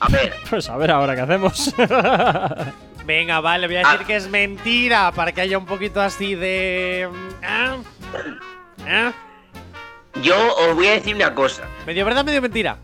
[0.00, 1.74] A ver, Pues a ver ahora qué hacemos.
[3.06, 4.06] Venga, vale, voy a decir Ah.
[4.06, 7.08] que es mentira para que haya un poquito así de.
[7.42, 7.76] ¿Ah?
[8.86, 9.12] ¿Ah?
[10.22, 11.62] Yo os voy a decir una cosa.
[11.86, 12.76] Medio verdad, medio mentira.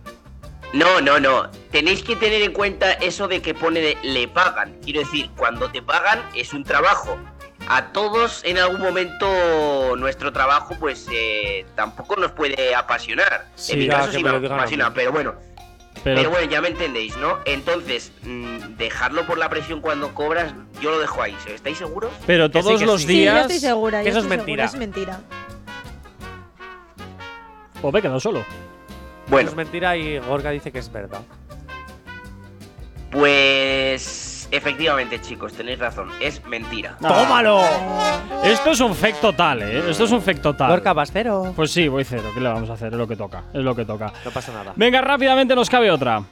[0.72, 1.48] No, no, no.
[1.70, 4.76] Tenéis que tener en cuenta eso de que pone de le pagan.
[4.84, 7.16] Quiero decir, cuando te pagan es un trabajo.
[7.68, 13.46] A todos en algún momento nuestro trabajo pues eh, tampoco nos puede apasionar.
[13.56, 15.34] Sí, en mi caso sí me me apasiona, pero bueno.
[16.04, 17.38] Pero, Pero, bueno, ya me entendéis, ¿no?
[17.46, 21.36] Entonces, mm, dejarlo por la presión cuando cobras, yo lo dejo ahí.
[21.52, 22.12] ¿Estáis seguros?
[22.26, 23.08] pero todos que los sí.
[23.08, 23.40] Sí, yo días.
[23.42, 23.98] estoy segura.
[24.00, 24.68] que yo eso es mentira.
[24.68, 25.20] segura, Es mentira.
[27.80, 28.44] Pues me he quedado solo.
[29.28, 31.20] Bueno, Es mentira y Gorka dice que es verdad.
[33.10, 36.96] pues efectivamente, chicos, tenéis razón, es mentira.
[37.00, 37.60] ¡Tómalo!
[38.44, 39.90] Esto es un fake total, ¿eh?
[39.90, 40.70] Esto es un fake total.
[40.70, 41.52] Gorka, vas cero.
[41.56, 42.30] Pues sí, voy cero.
[42.34, 42.92] ¿Qué le vamos a hacer?
[42.92, 43.44] Es lo que toca.
[43.52, 44.12] Es lo que toca.
[44.24, 44.72] No pasa nada.
[44.76, 46.22] Venga, rápidamente nos cabe otra.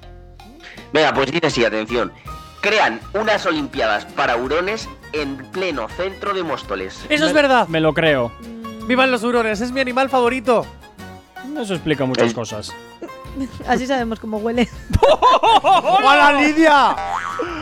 [0.93, 2.13] Venga, pues dice así, atención.
[2.61, 7.05] Crean unas olimpiadas para hurones en pleno centro de Móstoles.
[7.09, 7.67] Eso es verdad.
[7.69, 8.33] Me lo creo.
[8.87, 9.61] ¡Vivan los hurones!
[9.61, 10.67] Es mi animal favorito.
[11.61, 12.73] Eso explica muchas cosas.
[13.69, 14.69] Así sabemos cómo huele.
[15.63, 16.95] ¡Hola, Lidia!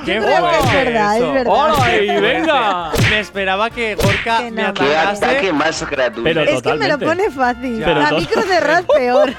[0.04, 1.52] ¡Qué Creo que es verdad, es verdad.
[1.54, 1.96] ¡Hola!
[1.96, 2.90] y venga!
[3.10, 4.74] Me esperaba que Gorka Que me no.
[4.74, 5.24] ¡Qué atacase.
[5.24, 6.22] ataque más gratuito!
[6.24, 6.88] Pero- Es que me Totalmente.
[6.88, 7.82] lo pone fácil.
[7.84, 9.34] Pero a to- micro cerrado peor.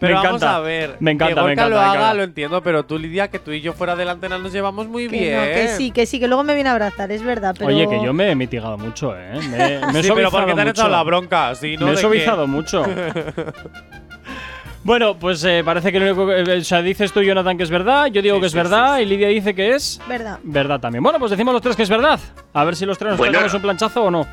[0.00, 0.56] Pero Me vamos encanta.
[0.56, 0.96] a ver.
[0.98, 2.14] Me encanta, que me encanta, lo me haga, encanta.
[2.14, 4.88] lo entiendo, pero tú, Lidia, que tú y yo fuera de la antena nos llevamos
[4.88, 5.36] muy Que bien.
[5.36, 7.54] no, que sí, que sí, que luego me viene a abrazar, es verdad.
[7.58, 7.68] Pero...
[7.68, 9.34] Oye, que yo me he mitigado mucho, ¿eh?
[9.50, 10.80] Me, me he sí, pero suavizado porque te han mucho.
[10.80, 11.86] echado la bronca, sí, ¿no?
[11.86, 12.82] me he suavizado mucho.
[14.82, 16.52] bueno, pues eh, parece que lo único que.
[16.58, 18.06] O sea, dices tú, Jonathan, que es verdad.
[18.06, 18.96] Yo digo Sí, que es sí, verdad.
[18.96, 20.00] sí, Y Lidia dice que es.
[20.08, 20.38] Verdad.
[20.42, 21.02] Verdad también.
[21.02, 22.18] Bueno, pues decimos los tres que es verdad.
[22.54, 23.38] A ver si los tres nos Bueno.
[23.52, 24.26] un planchazo o no.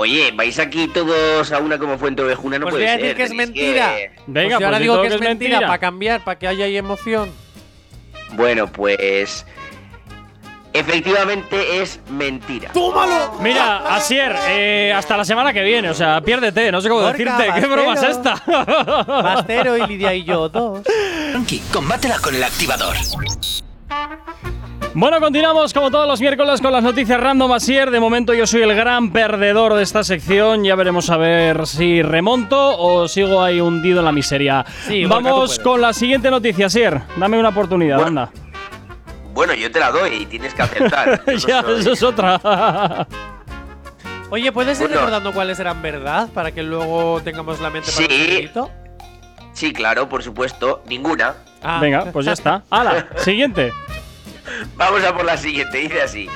[0.00, 3.08] Oye, vais aquí todos a una como fuente ovejuna, no Pues puede voy a decir
[3.08, 3.16] ser.
[3.16, 3.94] que es tenéis mentira.
[4.28, 6.64] Venga, pues yo ahora pues digo todo que es mentira, para cambiar, para que haya
[6.66, 7.32] ahí emoción.
[8.34, 9.44] Bueno, pues.
[10.72, 12.70] Efectivamente es mentira.
[12.72, 13.38] ¡Tómalo!
[13.40, 15.90] Mira, Asier, eh, hasta la semana que viene.
[15.90, 17.42] O sea, piérdete, no sé cómo Gorka, decirte.
[17.42, 17.72] ¿Qué Bastero.
[17.72, 18.42] broma es esta?
[19.06, 20.82] Bastero y Lidia y yo, dos.
[21.32, 22.94] Tranqui, combátela con el activador.
[24.94, 27.90] Bueno, continuamos como todos los miércoles con las noticias random Asier.
[27.90, 30.64] De momento yo soy el gran perdedor de esta sección.
[30.64, 34.64] Ya veremos a ver si remonto o sigo ahí hundido en la miseria.
[34.86, 37.00] Sí, Vamos con la siguiente noticia, Asier.
[37.16, 38.30] Dame una oportunidad, Bueno, anda.
[39.34, 43.06] Bueno, yo te la doy y tienes que no ya, soy- eso es otra.
[44.30, 44.96] Oye, ¿puedes ir Bueno.
[44.96, 48.12] recordando cuáles eran verdad para que luego tengamos la mente para Sí.
[48.14, 48.70] un segundito?
[49.52, 50.82] Sí, claro, por supuesto.
[50.88, 51.34] Ninguna.
[51.62, 51.78] Ah.
[51.80, 52.62] Venga, pues ya está.
[52.70, 53.06] ¡Hala!
[53.18, 53.72] Siguiente.
[54.76, 55.78] Vamos a por la siguiente.
[55.78, 56.28] Dice así.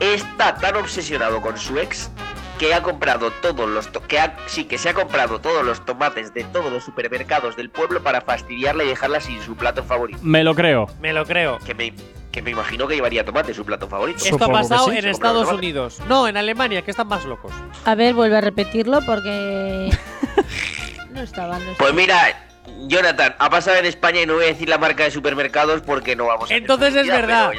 [0.00, 2.10] Está tan obsesionado con su ex
[2.58, 5.84] que ha comprado todos los to- que ha- sí que se ha comprado todos los
[5.84, 10.18] tomates de todos los supermercados del pueblo para fastidiarla y dejarla sin su plato favorito.
[10.22, 10.86] Me lo creo.
[11.00, 11.58] Me lo creo.
[11.60, 11.92] Que me,
[12.30, 14.18] que me imagino que llevaría tomate su plato favorito.
[14.18, 14.98] Esto ha Supongo pasado sí.
[14.98, 16.00] en Estados Unidos.
[16.08, 17.52] No, en Alemania, que están más locos.
[17.84, 19.90] A ver, vuelve a repetirlo porque.
[21.12, 21.76] no estaba, no estaba.
[21.78, 22.46] Pues mira,
[22.86, 26.14] Jonathan, ha pasado en España y no voy a decir la marca de supermercados porque
[26.16, 27.50] no vamos a Entonces es verdad.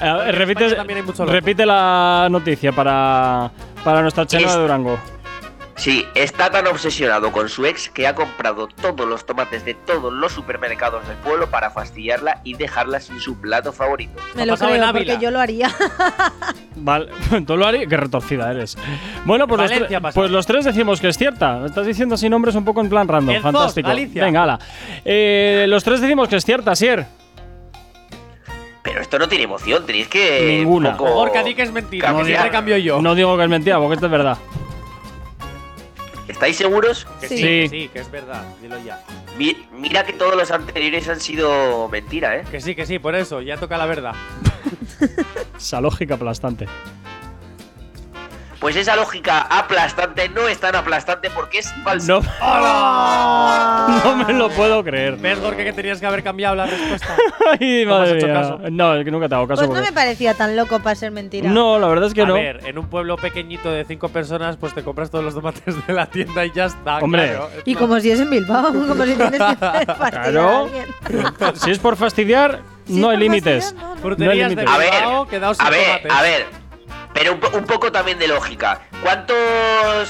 [0.00, 0.76] En repite,
[1.26, 3.50] repite la noticia para,
[3.84, 4.98] para nuestra chela Es- de Durango.
[5.74, 10.12] Sí, está tan obsesionado con su ex que ha comprado todos los tomates de todos
[10.12, 14.20] los supermercados del pueblo para fastidiarla y dejarla sin su plato favorito.
[14.34, 15.74] Me lo creo, porque yo lo haría.
[16.76, 17.10] Vale,
[17.46, 17.88] tú lo harías.
[17.88, 18.76] Qué retorcida eres.
[19.24, 21.56] Bueno, pues los, tre- pues los tres decimos que es cierta.
[21.56, 23.34] Me Estás diciendo así nombres un poco en plan random.
[23.36, 23.88] El Fantástico.
[23.88, 24.24] Galicia.
[24.24, 24.58] Venga, ala.
[25.04, 27.06] Eh, los tres decimos que es cierta, Sier.
[28.82, 30.58] Pero esto no tiene emoción, tenéis que.
[30.58, 30.90] Ninguna.
[30.90, 32.12] un poco Gorka, di que es mentira.
[32.24, 33.00] siempre cambio yo.
[33.00, 34.36] No digo que es mentira, porque esto es verdad.
[36.28, 37.06] ¿Estáis seguros?
[37.20, 37.36] Que Sí.
[37.38, 37.90] sí, Sí.
[37.92, 38.44] que es verdad.
[38.60, 39.02] Dilo ya.
[39.38, 42.44] Mi- mira que todos los anteriores han sido mentira, ¿eh?
[42.50, 44.14] Que sí, que sí, por eso, ya toca la verdad.
[45.56, 46.66] Esa lógica aplastante.
[48.62, 52.06] Pues esa lógica aplastante no es tan aplastante porque es falsa.
[52.12, 52.20] No.
[54.04, 55.16] No me lo puedo creer.
[55.16, 57.08] ¿Ves, Gorka, que tenías que haber cambiado la respuesta?
[57.60, 58.34] Ay, ¿No me has madre hecho mía.
[58.40, 58.60] caso?
[58.70, 59.66] No, es que nunca te hago caso.
[59.66, 61.50] Pues no me parecía tan loco para ser mentira.
[61.50, 62.34] No, la verdad es que a no.
[62.34, 65.92] ver, en un pueblo pequeñito de cinco personas, pues te compras todos los tomates de
[65.92, 66.98] la tienda y ya está.
[66.98, 67.30] Hombre.
[67.30, 67.50] claro.
[67.64, 70.48] Y como si es en Bilbao, como si tienes que fastidiar Claro.
[70.48, 70.86] a alguien.
[71.56, 73.74] Si es por fastidiar, no hay límites.
[73.74, 74.14] no, no.
[74.14, 74.66] De límites.
[74.70, 76.61] A ver, a a ver.
[77.14, 78.80] Pero un, po- un poco también de lógica.
[79.02, 79.36] ¿Cuántos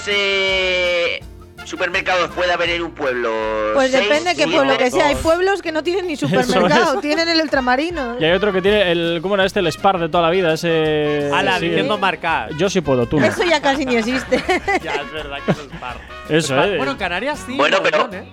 [0.07, 1.21] eh,
[1.65, 3.31] supermercados puede haber en un pueblo?
[3.75, 5.09] Pues ¿Seis, depende de qué pueblo que sea.
[5.09, 8.17] Hay pueblos que no tienen ni supermercado, tienen el ultramarino.
[8.21, 9.19] Y hay otro que tiene el.
[9.21, 9.59] ¿Cómo era este?
[9.61, 10.53] El Spar de toda la vida.
[10.55, 11.29] Ese.
[11.35, 11.69] Ala, sí.
[11.69, 12.51] diciendo marcas.
[12.57, 13.27] Yo sí puedo, tú no.
[13.27, 14.37] Eso ya casi ni existe.
[14.83, 15.97] ya, es verdad que eso es par.
[16.29, 16.77] Eso, Par- eh.
[16.77, 17.57] Bueno, en Canarias sí.
[17.57, 18.31] Bueno, pero- mogollón, ¿eh?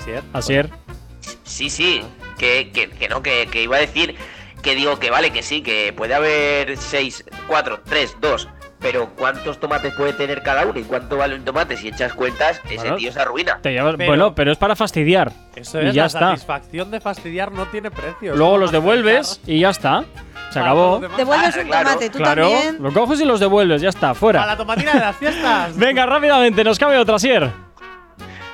[0.00, 0.22] Así es.
[0.32, 0.70] Asier.
[1.42, 2.02] Sí, sí.
[2.38, 4.14] Que, que, que no, que, que iba a decir
[4.62, 8.48] que digo que vale, que sí, que puede haber 6, 4, 3, 2.
[8.78, 10.78] Pero ¿cuántos tomates puede tener cada uno?
[10.78, 11.76] ¿Y cuánto vale un tomate?
[11.78, 13.58] Si echas cuentas, ese Bueno, tío se arruina.
[13.62, 15.32] Te llevas- Pero- bueno, pero es para fastidiar.
[15.54, 16.18] Eso y es, ya la está.
[16.20, 18.36] satisfacción de fastidiar no tiene precio.
[18.36, 20.04] Luego los devuelves y ya está.
[20.50, 21.00] Se acabó.
[21.00, 21.88] Devuelves Ah, un claro.
[21.88, 22.76] tomate, tú Claro, también.
[22.82, 24.44] lo coges y los devuelves, ya está, A fuera.
[24.46, 25.76] la tomatina de las fiestas.
[25.78, 27.50] Venga, rápidamente, nos cabe otra, Sier.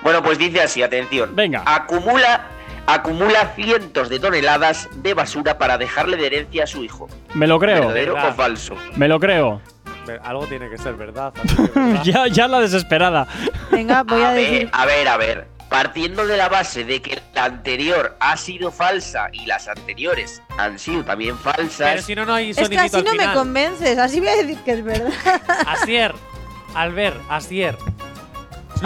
[0.03, 1.35] Bueno, pues dice así, atención.
[1.35, 1.63] Venga.
[1.67, 2.47] Acumula,
[2.87, 7.09] acumula cientos de toneladas de basura para dejarle de herencia a su hijo.
[7.35, 8.31] Me lo creo, ¿Verdadero verdad.
[8.31, 8.75] o falso?
[8.97, 9.61] me lo creo.
[10.07, 11.33] ver, algo tiene que ser verdad.
[11.43, 12.03] así que verdad.
[12.05, 13.27] ya, ya la desesperada.
[13.71, 14.71] Venga, voy a, a ver, decir.
[14.73, 15.53] a ver, a ver.
[15.69, 20.79] Partiendo de la base de que la anterior ha sido falsa y las anteriores han
[20.79, 21.89] sido también falsas.
[21.93, 23.35] Pero si no, no hay Es que así no al me final.
[23.35, 25.11] convences, así voy a decir que es verdad.
[25.67, 26.15] Asier,
[26.75, 27.79] Albert, Asier.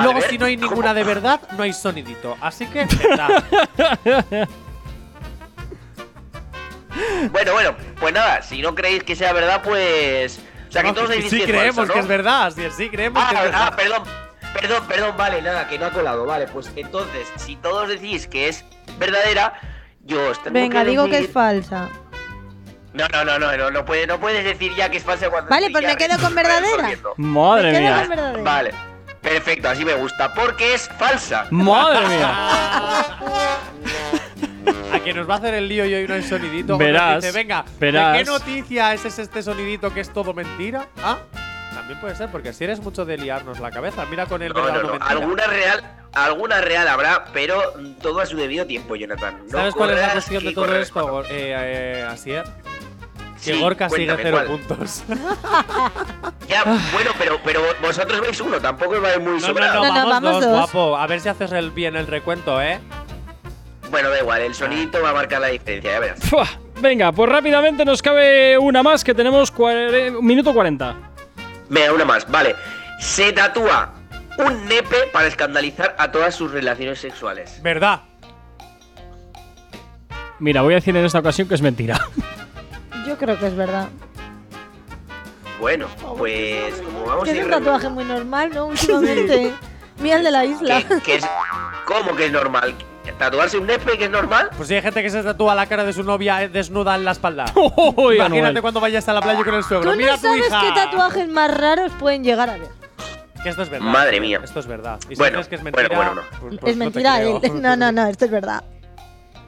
[0.04, 0.68] Luego, ver, si no hay ¿cómo?
[0.70, 2.37] ninguna de verdad, no hay sonidito.
[2.40, 3.44] Así que, verdad.
[7.30, 10.40] Bueno, bueno, pues nada, si no creéis que sea verdad, pues.
[10.68, 12.46] O sea, que No, todos que decís sí que es creemos falso, que es verdad,
[12.46, 13.61] Asier, sí creemos Ah, que es verdad.
[13.66, 14.02] ah, perdón,
[14.54, 18.48] perdón, perdón, vale, nada, que no ha colado, vale, pues entonces, si todos decís que
[18.48, 18.64] es
[18.98, 19.54] verdadera,
[20.04, 21.88] yo os tengo Venga, que digo que es falsa.
[22.94, 25.50] No, no, no, no, no, no, puedes, no puedes decir ya que es falsa cuando
[25.50, 26.88] Vale, pues me quedo con verdadera.
[27.18, 27.98] Madre Me quedo mía.
[28.00, 28.42] con verdadera.
[28.42, 28.74] Vale,
[29.30, 31.46] perfecto, así me gusta, porque es falsa.
[31.50, 32.32] Madre mía.
[34.92, 36.78] A que nos va a hacer el lío y hoy no hay sonidito.
[36.78, 38.12] Verás, Dice, venga, verás.
[38.12, 40.88] ¿de qué noticia es ese- este sonidito que es todo mentira?
[41.02, 41.18] Ah,
[41.74, 44.04] también puede ser, porque si eres mucho de liarnos la cabeza.
[44.08, 45.06] Mira con el No, no, mentira.
[45.06, 47.60] alguna real, alguna real habrá, pero
[48.00, 49.38] todo a su debido tiempo, Jonathan.
[49.50, 52.44] No ¿Sabes cuál es la cuestión de todo esto, eh, eh, Asier?
[53.44, 54.46] Que Sí, Gorka sigue cero ¿cuál?
[54.46, 55.05] puntos.
[56.49, 59.75] Ya, bueno, pero, pero vosotros veis uno, tampoco vais muy No, no, sobrado.
[59.75, 60.72] no, No, no, vamos, vamos dos, dos.
[60.72, 60.96] guapo.
[60.96, 62.79] A ver si haces el bien el recuento, ¿eh?
[63.90, 66.20] Bueno, da igual, el sonidito va a marcar la diferencia, ya verás.
[66.20, 66.46] Fua.
[66.81, 70.94] Venga, pues rápidamente nos cabe una más que tenemos un minuto 40.
[71.68, 72.55] Venga, una más, vale.
[73.01, 73.92] Se tatúa
[74.38, 77.61] un nepe para escandalizar a todas sus relaciones sexuales.
[77.62, 78.01] Verdad.
[80.38, 81.99] Mira, voy a decir en esta ocasión que es mentira.
[83.07, 83.88] Yo creo que es verdad.
[85.61, 85.87] Bueno,
[86.19, 88.66] pues como vamos a es ir un tatuaje muy normal, ¿no?
[88.66, 89.53] Últimamente.
[90.01, 90.83] Mira el de la isla.
[90.83, 91.27] que, que es,
[91.87, 92.75] ¿Cómo que es normal?
[93.19, 94.51] ¿Tatuarse un nepe que es normal?
[94.57, 97.05] Pues si hay gente que se tatúa la cara de su novia eh, desnuda en
[97.07, 97.47] la espalda.
[97.55, 98.61] Imagínate Anuel.
[98.61, 99.90] cuando vayas a la playa con el Tú suegro.
[99.92, 100.61] no Mira tu sabes hija.
[100.61, 102.69] qué tatuajes más raros pueden llegar a ver.
[103.42, 103.87] Que esto es verdad.
[103.87, 104.40] Madre mía.
[104.45, 104.99] Esto es verdad.
[105.09, 107.14] Y si Bueno, dices que es mentira, bueno, bueno, pues- pues es no te mentira,
[107.16, 107.40] creo.
[107.42, 107.62] él.
[107.62, 108.62] No, no, no, esto es verdad.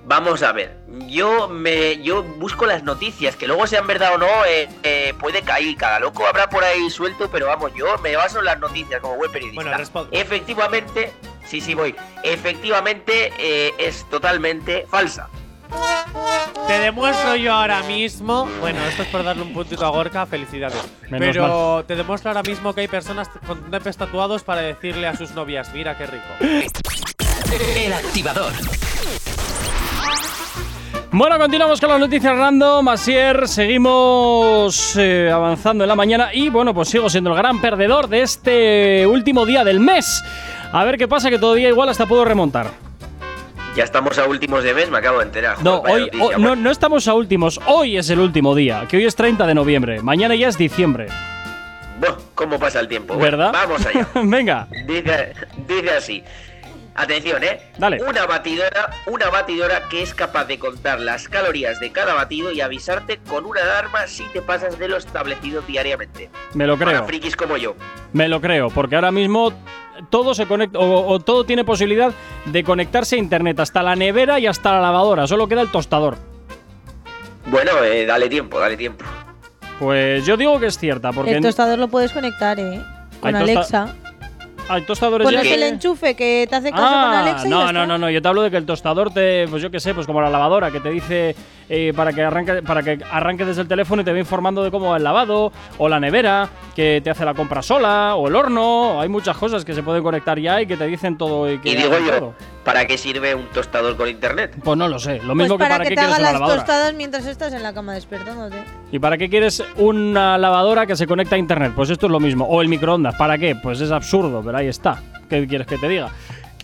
[0.08, 0.74] Vamos a ver,
[1.06, 5.42] yo me yo busco las noticias, que luego sean verdad o no, eh, eh, puede
[5.42, 9.02] caer, cada loco habrá por ahí suelto, pero vamos, yo me baso en las noticias
[9.02, 9.62] como buen periodista.
[9.62, 10.18] Bueno, responde.
[10.18, 11.12] Efectivamente,
[11.44, 15.28] sí, sí voy, efectivamente eh, es totalmente falsa.
[16.66, 18.48] Te demuestro yo ahora mismo.
[18.60, 20.82] Bueno, esto es por darle un puntito a Gorka, felicidades.
[21.10, 25.14] Menos Pero te demuestro ahora mismo que hay personas con nepes tatuados para decirle a
[25.14, 26.26] sus novias: Mira qué rico.
[27.76, 28.54] El activador.
[31.10, 32.86] Bueno, continuamos con las noticias random.
[32.88, 38.08] Asier, seguimos eh, avanzando en la mañana y bueno, pues sigo siendo el gran perdedor
[38.08, 40.22] de este último día del mes.
[40.70, 42.70] A ver qué pasa, que todavía igual hasta puedo remontar.
[43.74, 45.62] Ya estamos a últimos de mes, me acabo de enterar.
[45.62, 46.62] No, Joder, vaya hoy, noticia, hoy- no, bueno.
[46.62, 47.60] no estamos a últimos.
[47.66, 50.02] Hoy es el último día, que hoy es 30 de noviembre.
[50.02, 51.06] Mañana ya es diciembre.
[52.00, 53.14] Buah, ¿Cómo pasa el tiempo?
[53.14, 53.52] Bueno, ¿Verdad?
[53.52, 54.06] Vamos allá.
[54.24, 54.68] Venga.
[54.86, 55.32] Dice,
[55.66, 56.22] dice así.
[57.00, 57.60] Atención, ¿eh?
[57.78, 58.02] Dale.
[58.02, 62.60] Una batidora, una batidora que es capaz de contar las calorías de cada batido y
[62.60, 66.28] avisarte con una alarma si te pasas de lo establecido diariamente.
[66.54, 67.04] Me lo Para creo.
[67.06, 67.76] frikis como yo.
[68.12, 69.52] Me lo creo, porque ahora mismo
[70.10, 72.12] todo se conecta o, o todo tiene posibilidad
[72.46, 75.28] de conectarse a internet, hasta la nevera y hasta la lavadora.
[75.28, 76.16] Solo queda el tostador.
[77.46, 79.04] Bueno, eh, dale tiempo, dale tiempo.
[79.78, 82.82] Pues yo digo que es cierta, porque El tostador lo puedes conectar, ¿eh?
[83.20, 83.94] Con Alexa.
[84.68, 87.50] Hay tostadores ya Pones que- el enchufe que te hace caso con Ah, Alexa y
[87.50, 87.86] no, ya no, está.
[87.86, 90.06] no, no, yo te hablo de que el tostador te, pues yo qué sé, pues
[90.06, 91.34] como la lavadora, que te dice
[91.70, 94.70] eh, para que arranque, para que arranque desde el teléfono y te va informando de
[94.70, 98.34] cómo va el lavado, o la nevera, que te hace la compra sola, o el
[98.36, 101.58] horno, hay muchas cosas que se pueden conectar ya y que te dicen todo y
[101.58, 102.34] que Y digo hacen yo, todo.
[102.64, 104.56] ¿para qué sirve un tostador con internet?
[104.64, 106.22] Pues no lo sé, lo Pues mismo que para para que qué te quieres haga
[106.22, 106.58] una las lavadora.
[106.64, 108.56] tostadas mientras estás en la cama despertándote.
[108.90, 111.72] ¿Y para qué quieres una lavadora que se conecta a internet?
[111.76, 112.46] Pues esto es lo mismo.
[112.46, 113.54] O el microondas, ¿para qué?
[113.62, 115.02] Pues es absurdo, pero ahí está.
[115.28, 116.10] ¿Qué quieres que te diga?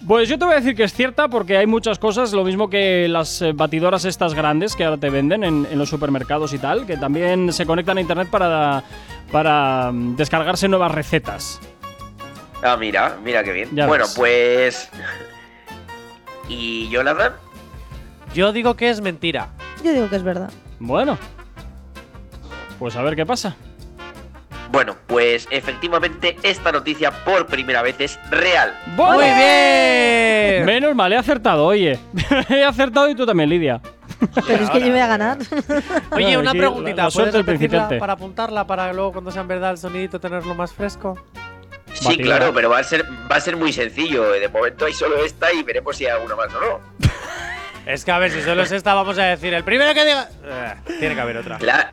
[0.06, 2.68] Pues yo te voy a decir que es cierta porque hay muchas cosas, lo mismo
[2.68, 6.58] que las eh, batidoras estas grandes que ahora te venden en, en los supermercados y
[6.58, 8.84] tal, que también se conectan a internet para,
[9.32, 11.58] para mm, descargarse nuevas recetas.
[12.62, 13.70] Ah, mira, mira qué bien.
[13.72, 14.14] Ya bueno, ves.
[14.14, 14.90] pues.
[16.48, 17.32] ¿Y Jonathan?
[18.34, 19.48] Yo digo que es mentira.
[19.82, 20.50] Yo digo que es verdad.
[20.80, 21.16] Bueno,
[22.78, 23.56] pues a ver qué pasa.
[24.74, 28.76] Bueno, pues efectivamente esta noticia por primera vez es real.
[28.86, 30.64] ¡Muy bien!
[30.64, 31.96] Menos mal, he acertado, oye.
[32.48, 33.80] he acertado y tú también, Lidia.
[34.34, 35.38] Pero es que yo voy a ganar.
[36.10, 37.08] Oye, una preguntita.
[37.08, 41.16] ¿Puedes repetirla para apuntarla para luego cuando sea en verdad el sonidito tenerlo más fresco?
[41.92, 44.30] Sí, claro, pero va a ser va a ser muy sencillo.
[44.32, 46.80] De momento hay solo esta y veremos si hay alguna más o no.
[47.86, 50.28] Es que a ver, si solo es esta, vamos a decir el primero que diga.
[50.98, 51.58] Tiene que haber otra.
[51.60, 51.92] La-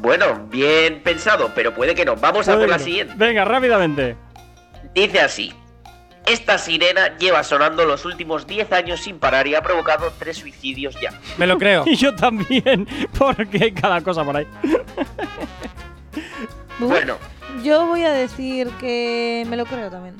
[0.00, 2.16] Bueno, bien pensado, pero puede que no.
[2.16, 3.14] Vamos a por la siguiente.
[3.16, 4.16] Venga, rápidamente.
[4.94, 5.52] Dice así.
[6.26, 10.94] Esta sirena lleva sonando los últimos 10 años sin parar y ha provocado tres suicidios
[11.00, 11.12] ya.
[11.36, 11.82] Me lo creo.
[11.86, 12.86] Y yo también,
[13.18, 14.46] porque hay cada cosa por ahí.
[16.78, 17.16] Bueno,
[17.64, 20.14] Yo voy a decir que me lo creo también.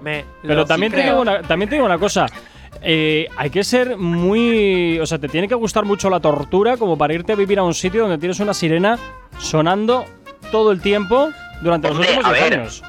[0.00, 1.10] Me Pero lo también te, creo.
[1.12, 2.26] digo una, también te digo una cosa.
[2.80, 4.98] Eh, hay que ser muy.
[5.00, 7.62] O sea, te tiene que gustar mucho la tortura como para irte a vivir a
[7.62, 8.98] un sitio donde tienes una sirena
[9.38, 10.04] sonando
[10.50, 12.60] todo el tiempo durante los últimos a 10 ver.
[12.60, 12.82] años.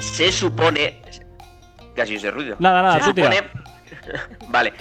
[0.00, 1.00] se supone.
[1.94, 2.56] Casi ese ruido.
[2.58, 3.42] Nada, nada, se tú supone.
[4.48, 4.72] vale.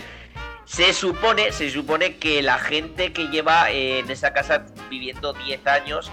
[0.65, 5.67] Se supone, se supone que la gente que lleva eh, en esa casa viviendo 10
[5.67, 6.11] años.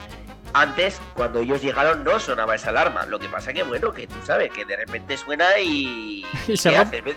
[0.55, 3.07] Antes, cuando ellos llegaron, no sonaba esa alarma.
[3.07, 6.25] Lo que pasa que, bueno, que tú sabes, que de repente suena y.
[6.49, 6.99] Y se ¿Qué rompe.
[6.99, 7.15] haces?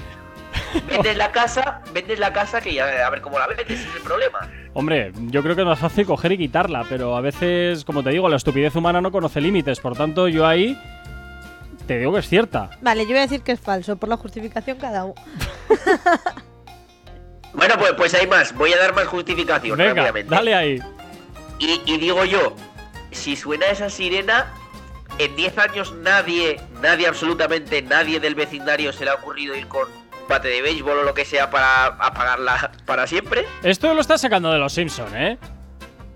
[0.76, 3.88] Ven- Vendes la casa, vendes la casa que ya a ver cómo la vendes, ese
[3.90, 4.40] es el problema.
[4.74, 8.10] Hombre, yo creo que es más fácil coger y quitarla, pero a veces, como te
[8.10, 9.80] digo, la estupidez humana no conoce límites.
[9.80, 10.78] Por tanto, yo ahí
[11.88, 12.70] te digo que es cierta.
[12.82, 15.16] Vale, yo voy a decir que es falso, por la justificación cada uno.
[17.54, 18.54] Bueno, pues, pues hay más.
[18.54, 20.30] Voy a dar más justificación Venga, rápidamente.
[20.36, 20.80] dale ahí.
[21.58, 22.54] Y, y digo yo,
[23.12, 24.52] si suena esa sirena,
[25.20, 29.88] en 10 años nadie, nadie, absolutamente nadie del vecindario se le ha ocurrido ir con
[30.28, 33.46] bate de béisbol o lo que sea para apagarla para siempre.
[33.64, 35.38] Esto lo estás sacando de los Simpsons, ¿eh?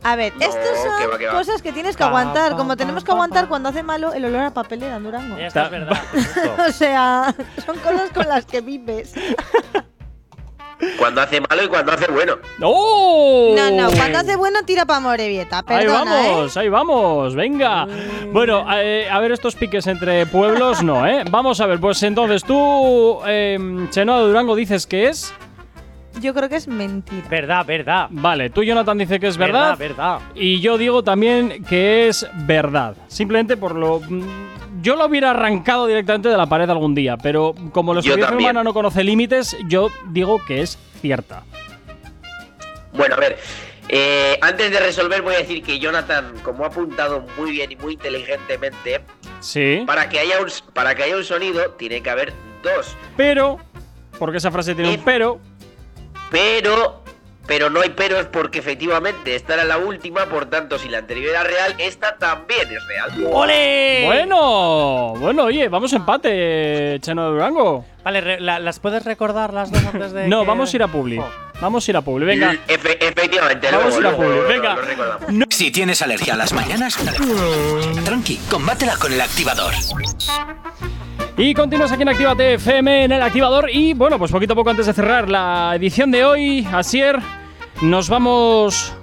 [0.01, 1.31] A ver, No, estas que son va, que va.
[1.33, 3.49] cosas que tienes que Pa, aguantar, pa, como pa, tenemos que aguantar pa.
[3.49, 5.35] cuando hace malo el olor a papelera en Durango.
[5.37, 6.01] Esto es verdad.
[6.67, 7.35] O sea,
[7.65, 9.13] son cosas con las que vives.
[10.97, 12.35] Cuando hace malo y cuando hace bueno.
[12.61, 13.53] ¡Oh!
[13.55, 16.29] No, no, cuando hace bueno tira pa' Morevieta, Ahí perdona, ¿eh?
[16.29, 17.87] vamos, ahí vamos, venga.
[18.31, 21.23] Bueno, eh, a ver estos piques entre pueblos, no, ¿eh?
[21.29, 25.33] Vamos a ver, pues entonces tú, eh, Chenoa de Durango, dices que es.
[26.21, 27.23] Yo creo que es mentira.
[27.29, 28.07] Verdad, verdad.
[28.09, 29.77] Vale, tú, Jonathan, dice que es verdad.
[29.77, 30.19] Verdad, verdad.
[30.35, 32.95] Y yo digo también que es verdad.
[33.07, 34.01] Simplemente por lo.
[34.81, 38.49] Yo lo hubiera arrancado directamente de la pared algún día, pero como la también.
[38.49, 41.43] humana no conoce límites, yo digo que es cierta.
[42.93, 43.37] Bueno, a ver.
[43.87, 47.75] eh, antes de resolver voy a decir que Jonathan, como ha apuntado muy bien y
[47.75, 49.01] muy inteligentemente,
[49.39, 49.83] Sí.
[49.87, 52.95] para que haya un, para que haya un sonido tiene que haber dos.
[53.17, 53.57] Pero.
[54.17, 55.39] Porque esa frase tiene un Eh, pero.
[56.29, 57.03] Pero,
[57.49, 61.31] pero no hay peros porque efectivamente esta era la última, por tanto, si la anterior
[61.31, 63.11] era real, esta también es real.
[63.33, 64.03] ¡Ole!
[64.05, 67.85] Bueno, bueno, oye, vamos a empate, Cheno de Durango.
[68.03, 70.87] Vale, la- ¿las puedes recordar las dos antes de No, que- vamos a ir a
[70.87, 71.17] Publi.
[71.17, 71.27] Oh.
[71.59, 72.53] Vamos a ir a Publi, venga.
[72.67, 74.77] Efe- efectivamente, Vamos a ir a Publi, venga.
[75.49, 76.97] Si tienes alergia a las mañanas,
[78.05, 79.73] tranqui, combátela con el activador.
[81.35, 83.69] Y continúas aquí en Actívate FM en el activador.
[83.71, 87.17] Y bueno, pues poquito a poco antes de cerrar la edición de hoy, Asier,
[87.81, 88.93] nos vamos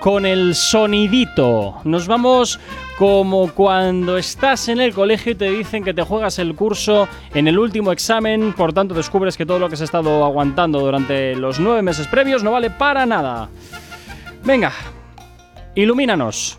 [0.00, 1.76] con el sonidito.
[1.84, 2.58] Nos vamos
[2.98, 7.48] como cuando estás en el colegio y te dicen que te juegas el curso en
[7.48, 11.58] el último examen, por tanto descubres que todo lo que has estado aguantando durante los
[11.58, 13.48] nueve meses previos no vale para nada.
[14.44, 14.72] Venga,
[15.74, 16.58] ilumínanos.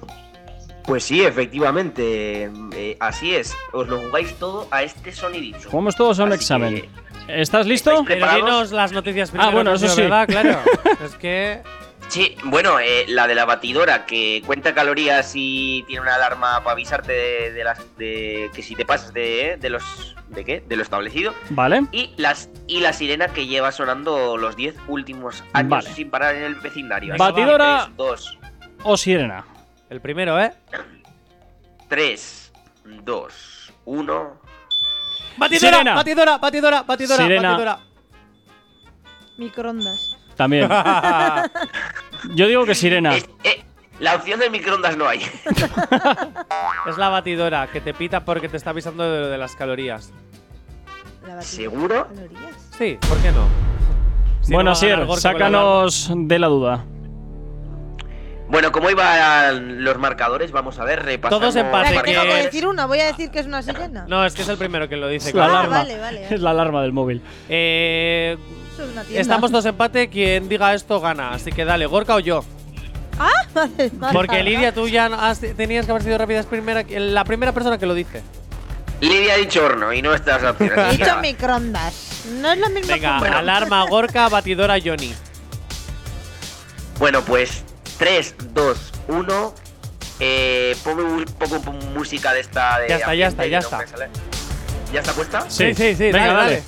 [0.86, 3.56] Pues sí, efectivamente, eh, así es.
[3.74, 5.70] Os lo jugáis todo a este sonidito.
[5.70, 6.76] Jugamos todos a un Así examen.
[6.76, 6.90] que-
[7.28, 7.90] ¿Estás listo?
[7.92, 8.46] ¿Estáis Pero ¿Preparados?
[8.46, 9.52] dinos las noticias primero.
[9.52, 10.02] bueno, que eso sí.
[10.02, 10.60] verdad, claro.
[11.06, 11.62] es que.
[12.08, 16.74] Sí, bueno, eh, la de la batidora que cuenta calorías y tiene una alarma para
[16.74, 20.76] avisarte de, de las de que si te pasas de, de los de qué, de
[20.76, 21.82] lo establecido Vale.
[21.92, 25.90] y las y la sirena que lleva sonando los 10 últimos años Vale.
[25.94, 27.16] sin parar en el vecindario.
[27.18, 27.90] Batidora.
[27.98, 28.38] 2
[28.84, 29.44] O sirena.
[29.90, 30.52] El primero, ¿eh?
[31.90, 32.52] 3
[33.04, 34.42] 2 1
[35.38, 35.78] ¡Batidora!
[35.78, 35.96] Sirena.
[35.96, 36.38] ¡Batidora!
[36.38, 36.84] ¡Batidora!
[36.84, 37.24] ¡Batidora!
[37.24, 37.50] Sirena.
[37.52, 37.80] ¡Batidora!
[39.38, 40.18] Microondas.
[40.36, 40.70] También.
[42.36, 43.16] Yo digo que sirena.
[43.16, 43.64] Es- eh,
[44.00, 45.20] la opción de microondas no hay.
[46.88, 50.12] es la batidora que te pita porque te está avisando de lo de las calorías.
[51.26, 51.44] La batidora.
[51.44, 52.08] ¿Seguro?
[52.08, 52.70] ¿Calorías?
[52.78, 53.48] Sí, ¿por qué no?
[54.42, 56.86] Si bueno, no va a ganar Asier, Gorka con la sácanos de la duda.
[58.48, 61.42] Bueno, como iban los marcadores, vamos a ver, repasamos.
[61.42, 64.06] Todos empate, tengo que decir una, voy a decir que es una sirena.
[64.08, 65.30] No, es que es el primero que lo dice.
[65.30, 65.60] Es la Ah, claro.
[65.64, 65.78] alarma.
[65.80, 66.36] vale, vale, vale.
[66.36, 67.22] Es la alarma del móvil.
[67.50, 68.38] Eh,
[69.10, 70.10] es estamos dos empate.
[70.10, 71.32] Quien diga esto gana.
[71.32, 72.44] Así que dale, Gorka o yo.
[73.56, 74.14] Vale, vale.
[74.14, 76.42] Porque Lidia, tú ya has- tenías que haber sido rápida.
[76.42, 78.22] Es primera, la primera persona que lo dice.
[79.00, 80.78] Lidia ha dicho horno y no estas opciones.
[80.94, 82.26] He dicho microondas.
[82.42, 85.14] No es lo mismo Venga, que alarma, Gorka, batidora, Johnny.
[87.00, 87.64] Bueno, pues
[87.98, 89.56] 3, 2, 1.
[90.20, 92.80] Eh, poco de música de esta.
[92.80, 93.86] De Ya está, ya está, ya está.
[94.94, 95.50] ¿Ya está puesta?
[95.50, 96.52] Sí, sí, sí, Venga, dale, dale.
[96.52, 96.64] dale.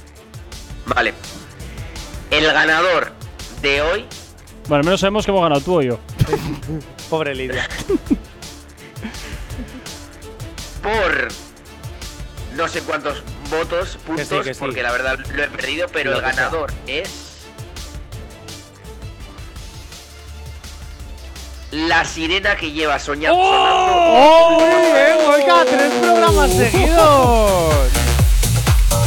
[0.86, 1.14] Vale.
[2.32, 3.12] El ganador
[3.62, 4.06] de hoy.
[4.68, 6.00] Bueno, al menos sabemos que hemos ganado tú o yo.
[7.10, 7.68] Pobre Lidia.
[10.84, 11.28] Por
[12.56, 14.60] no sé cuántos votos, puntos, sí, que sí.
[14.60, 16.34] porque la verdad lo he perdido, pero Lo el sea.
[16.34, 17.27] ganador es.
[21.72, 23.38] La sirena que lleva soñando.
[23.41, 24.57] ¡Oh!
[24.57, 28.07] Muy bien, Gorka, tres programas seguidos.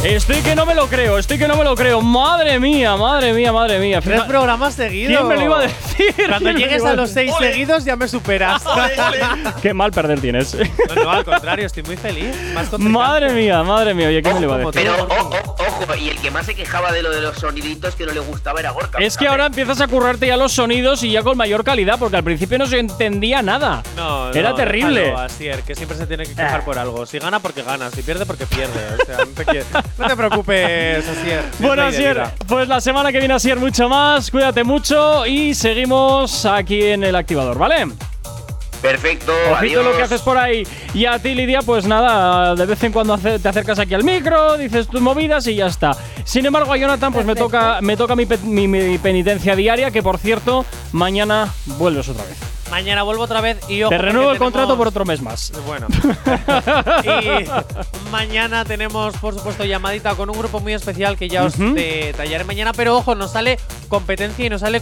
[0.03, 2.01] Estoy que no me lo creo, estoy que no me lo creo.
[2.01, 4.01] Madre mía, madre mía, madre mía.
[4.01, 5.15] Tres programas seguidos.
[5.15, 6.13] ¿Quién me lo iba a decir?
[6.15, 8.63] Cuando ¿Quién me lo llegues a los seis seguidos ya me superas.
[9.61, 10.55] Qué mal perder tienes.
[10.55, 12.35] No, no, al contrario, estoy muy feliz.
[12.55, 14.07] Más madre mía, madre mía.
[14.07, 14.71] Oye, ¿quién me lo iba a decir?
[14.73, 17.93] Pero o- o- ojo, y el que más se quejaba de lo de los soniditos
[17.95, 18.97] que no le gustaba era Gorka.
[18.97, 22.17] Es que ahora empiezas a currarte ya los sonidos y ya con mayor calidad, porque
[22.17, 23.83] al principio no se entendía nada.
[23.95, 25.01] No, no, Era terrible.
[25.01, 27.05] déjalo, Asier, que siempre se tiene que quejar por algo.
[27.05, 27.91] Si gana, porque gana.
[27.91, 28.79] Si pierde, porque pierde.
[28.99, 31.43] O sea, no te, no te preocupes, Asier.
[31.59, 34.29] Bueno, Asier, pues la semana que viene Asier mucho más.
[34.31, 37.87] Cuídate mucho y seguimos aquí en el activador, ¿vale?
[38.81, 39.85] Perfecto, Ojito adiós.
[39.85, 40.63] lo que haces por ahí.
[40.93, 44.57] Y a ti, Lidia, pues nada, de vez en cuando te acercas aquí al micro,
[44.57, 45.95] dices tus movidas y ya está.
[46.23, 49.91] Sin embargo, a Jonathan, pues me toca, me toca mi, pe- mi- mi penitencia diaria,
[49.91, 52.37] que por cierto, mañana vuelves otra vez.
[52.71, 55.51] Mañana vuelvo otra vez y ojo, Te renuevo el tenemos- contrato por otro mes más.
[55.67, 55.87] Bueno.
[57.03, 61.73] y mañana tenemos, por supuesto, llamadita con un grupo muy especial que ya os Ujú.
[61.73, 62.71] detallaré mañana.
[62.73, 63.59] Pero ojo, nos sale
[63.89, 64.81] competencia y nos sale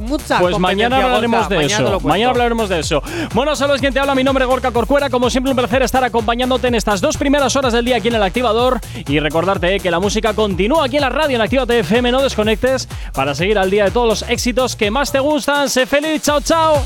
[0.00, 1.54] mucha Pues mañana hablaremos Gorka.
[1.54, 2.00] de Mañana eso.
[2.00, 3.02] Mañana hablaremos de eso.
[3.34, 4.14] Bueno, sabes quién te habla.
[4.14, 5.10] Mi nombre es Gorka Corcuera.
[5.10, 8.14] Como siempre, un placer estar acompañándote en estas dos primeras horas del día aquí en
[8.14, 8.80] el activador.
[9.06, 12.12] Y recordarte eh, que la música continúa aquí en la radio en Actívate FM.
[12.12, 15.68] No desconectes para seguir al día de todos los éxitos que más te gustan.
[15.68, 16.22] Sé feliz.
[16.22, 16.82] Chao, chao.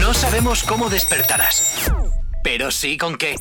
[0.00, 1.90] No sabemos cómo despertarás,
[2.42, 3.36] pero sí con qué.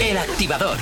[0.00, 0.78] El activador.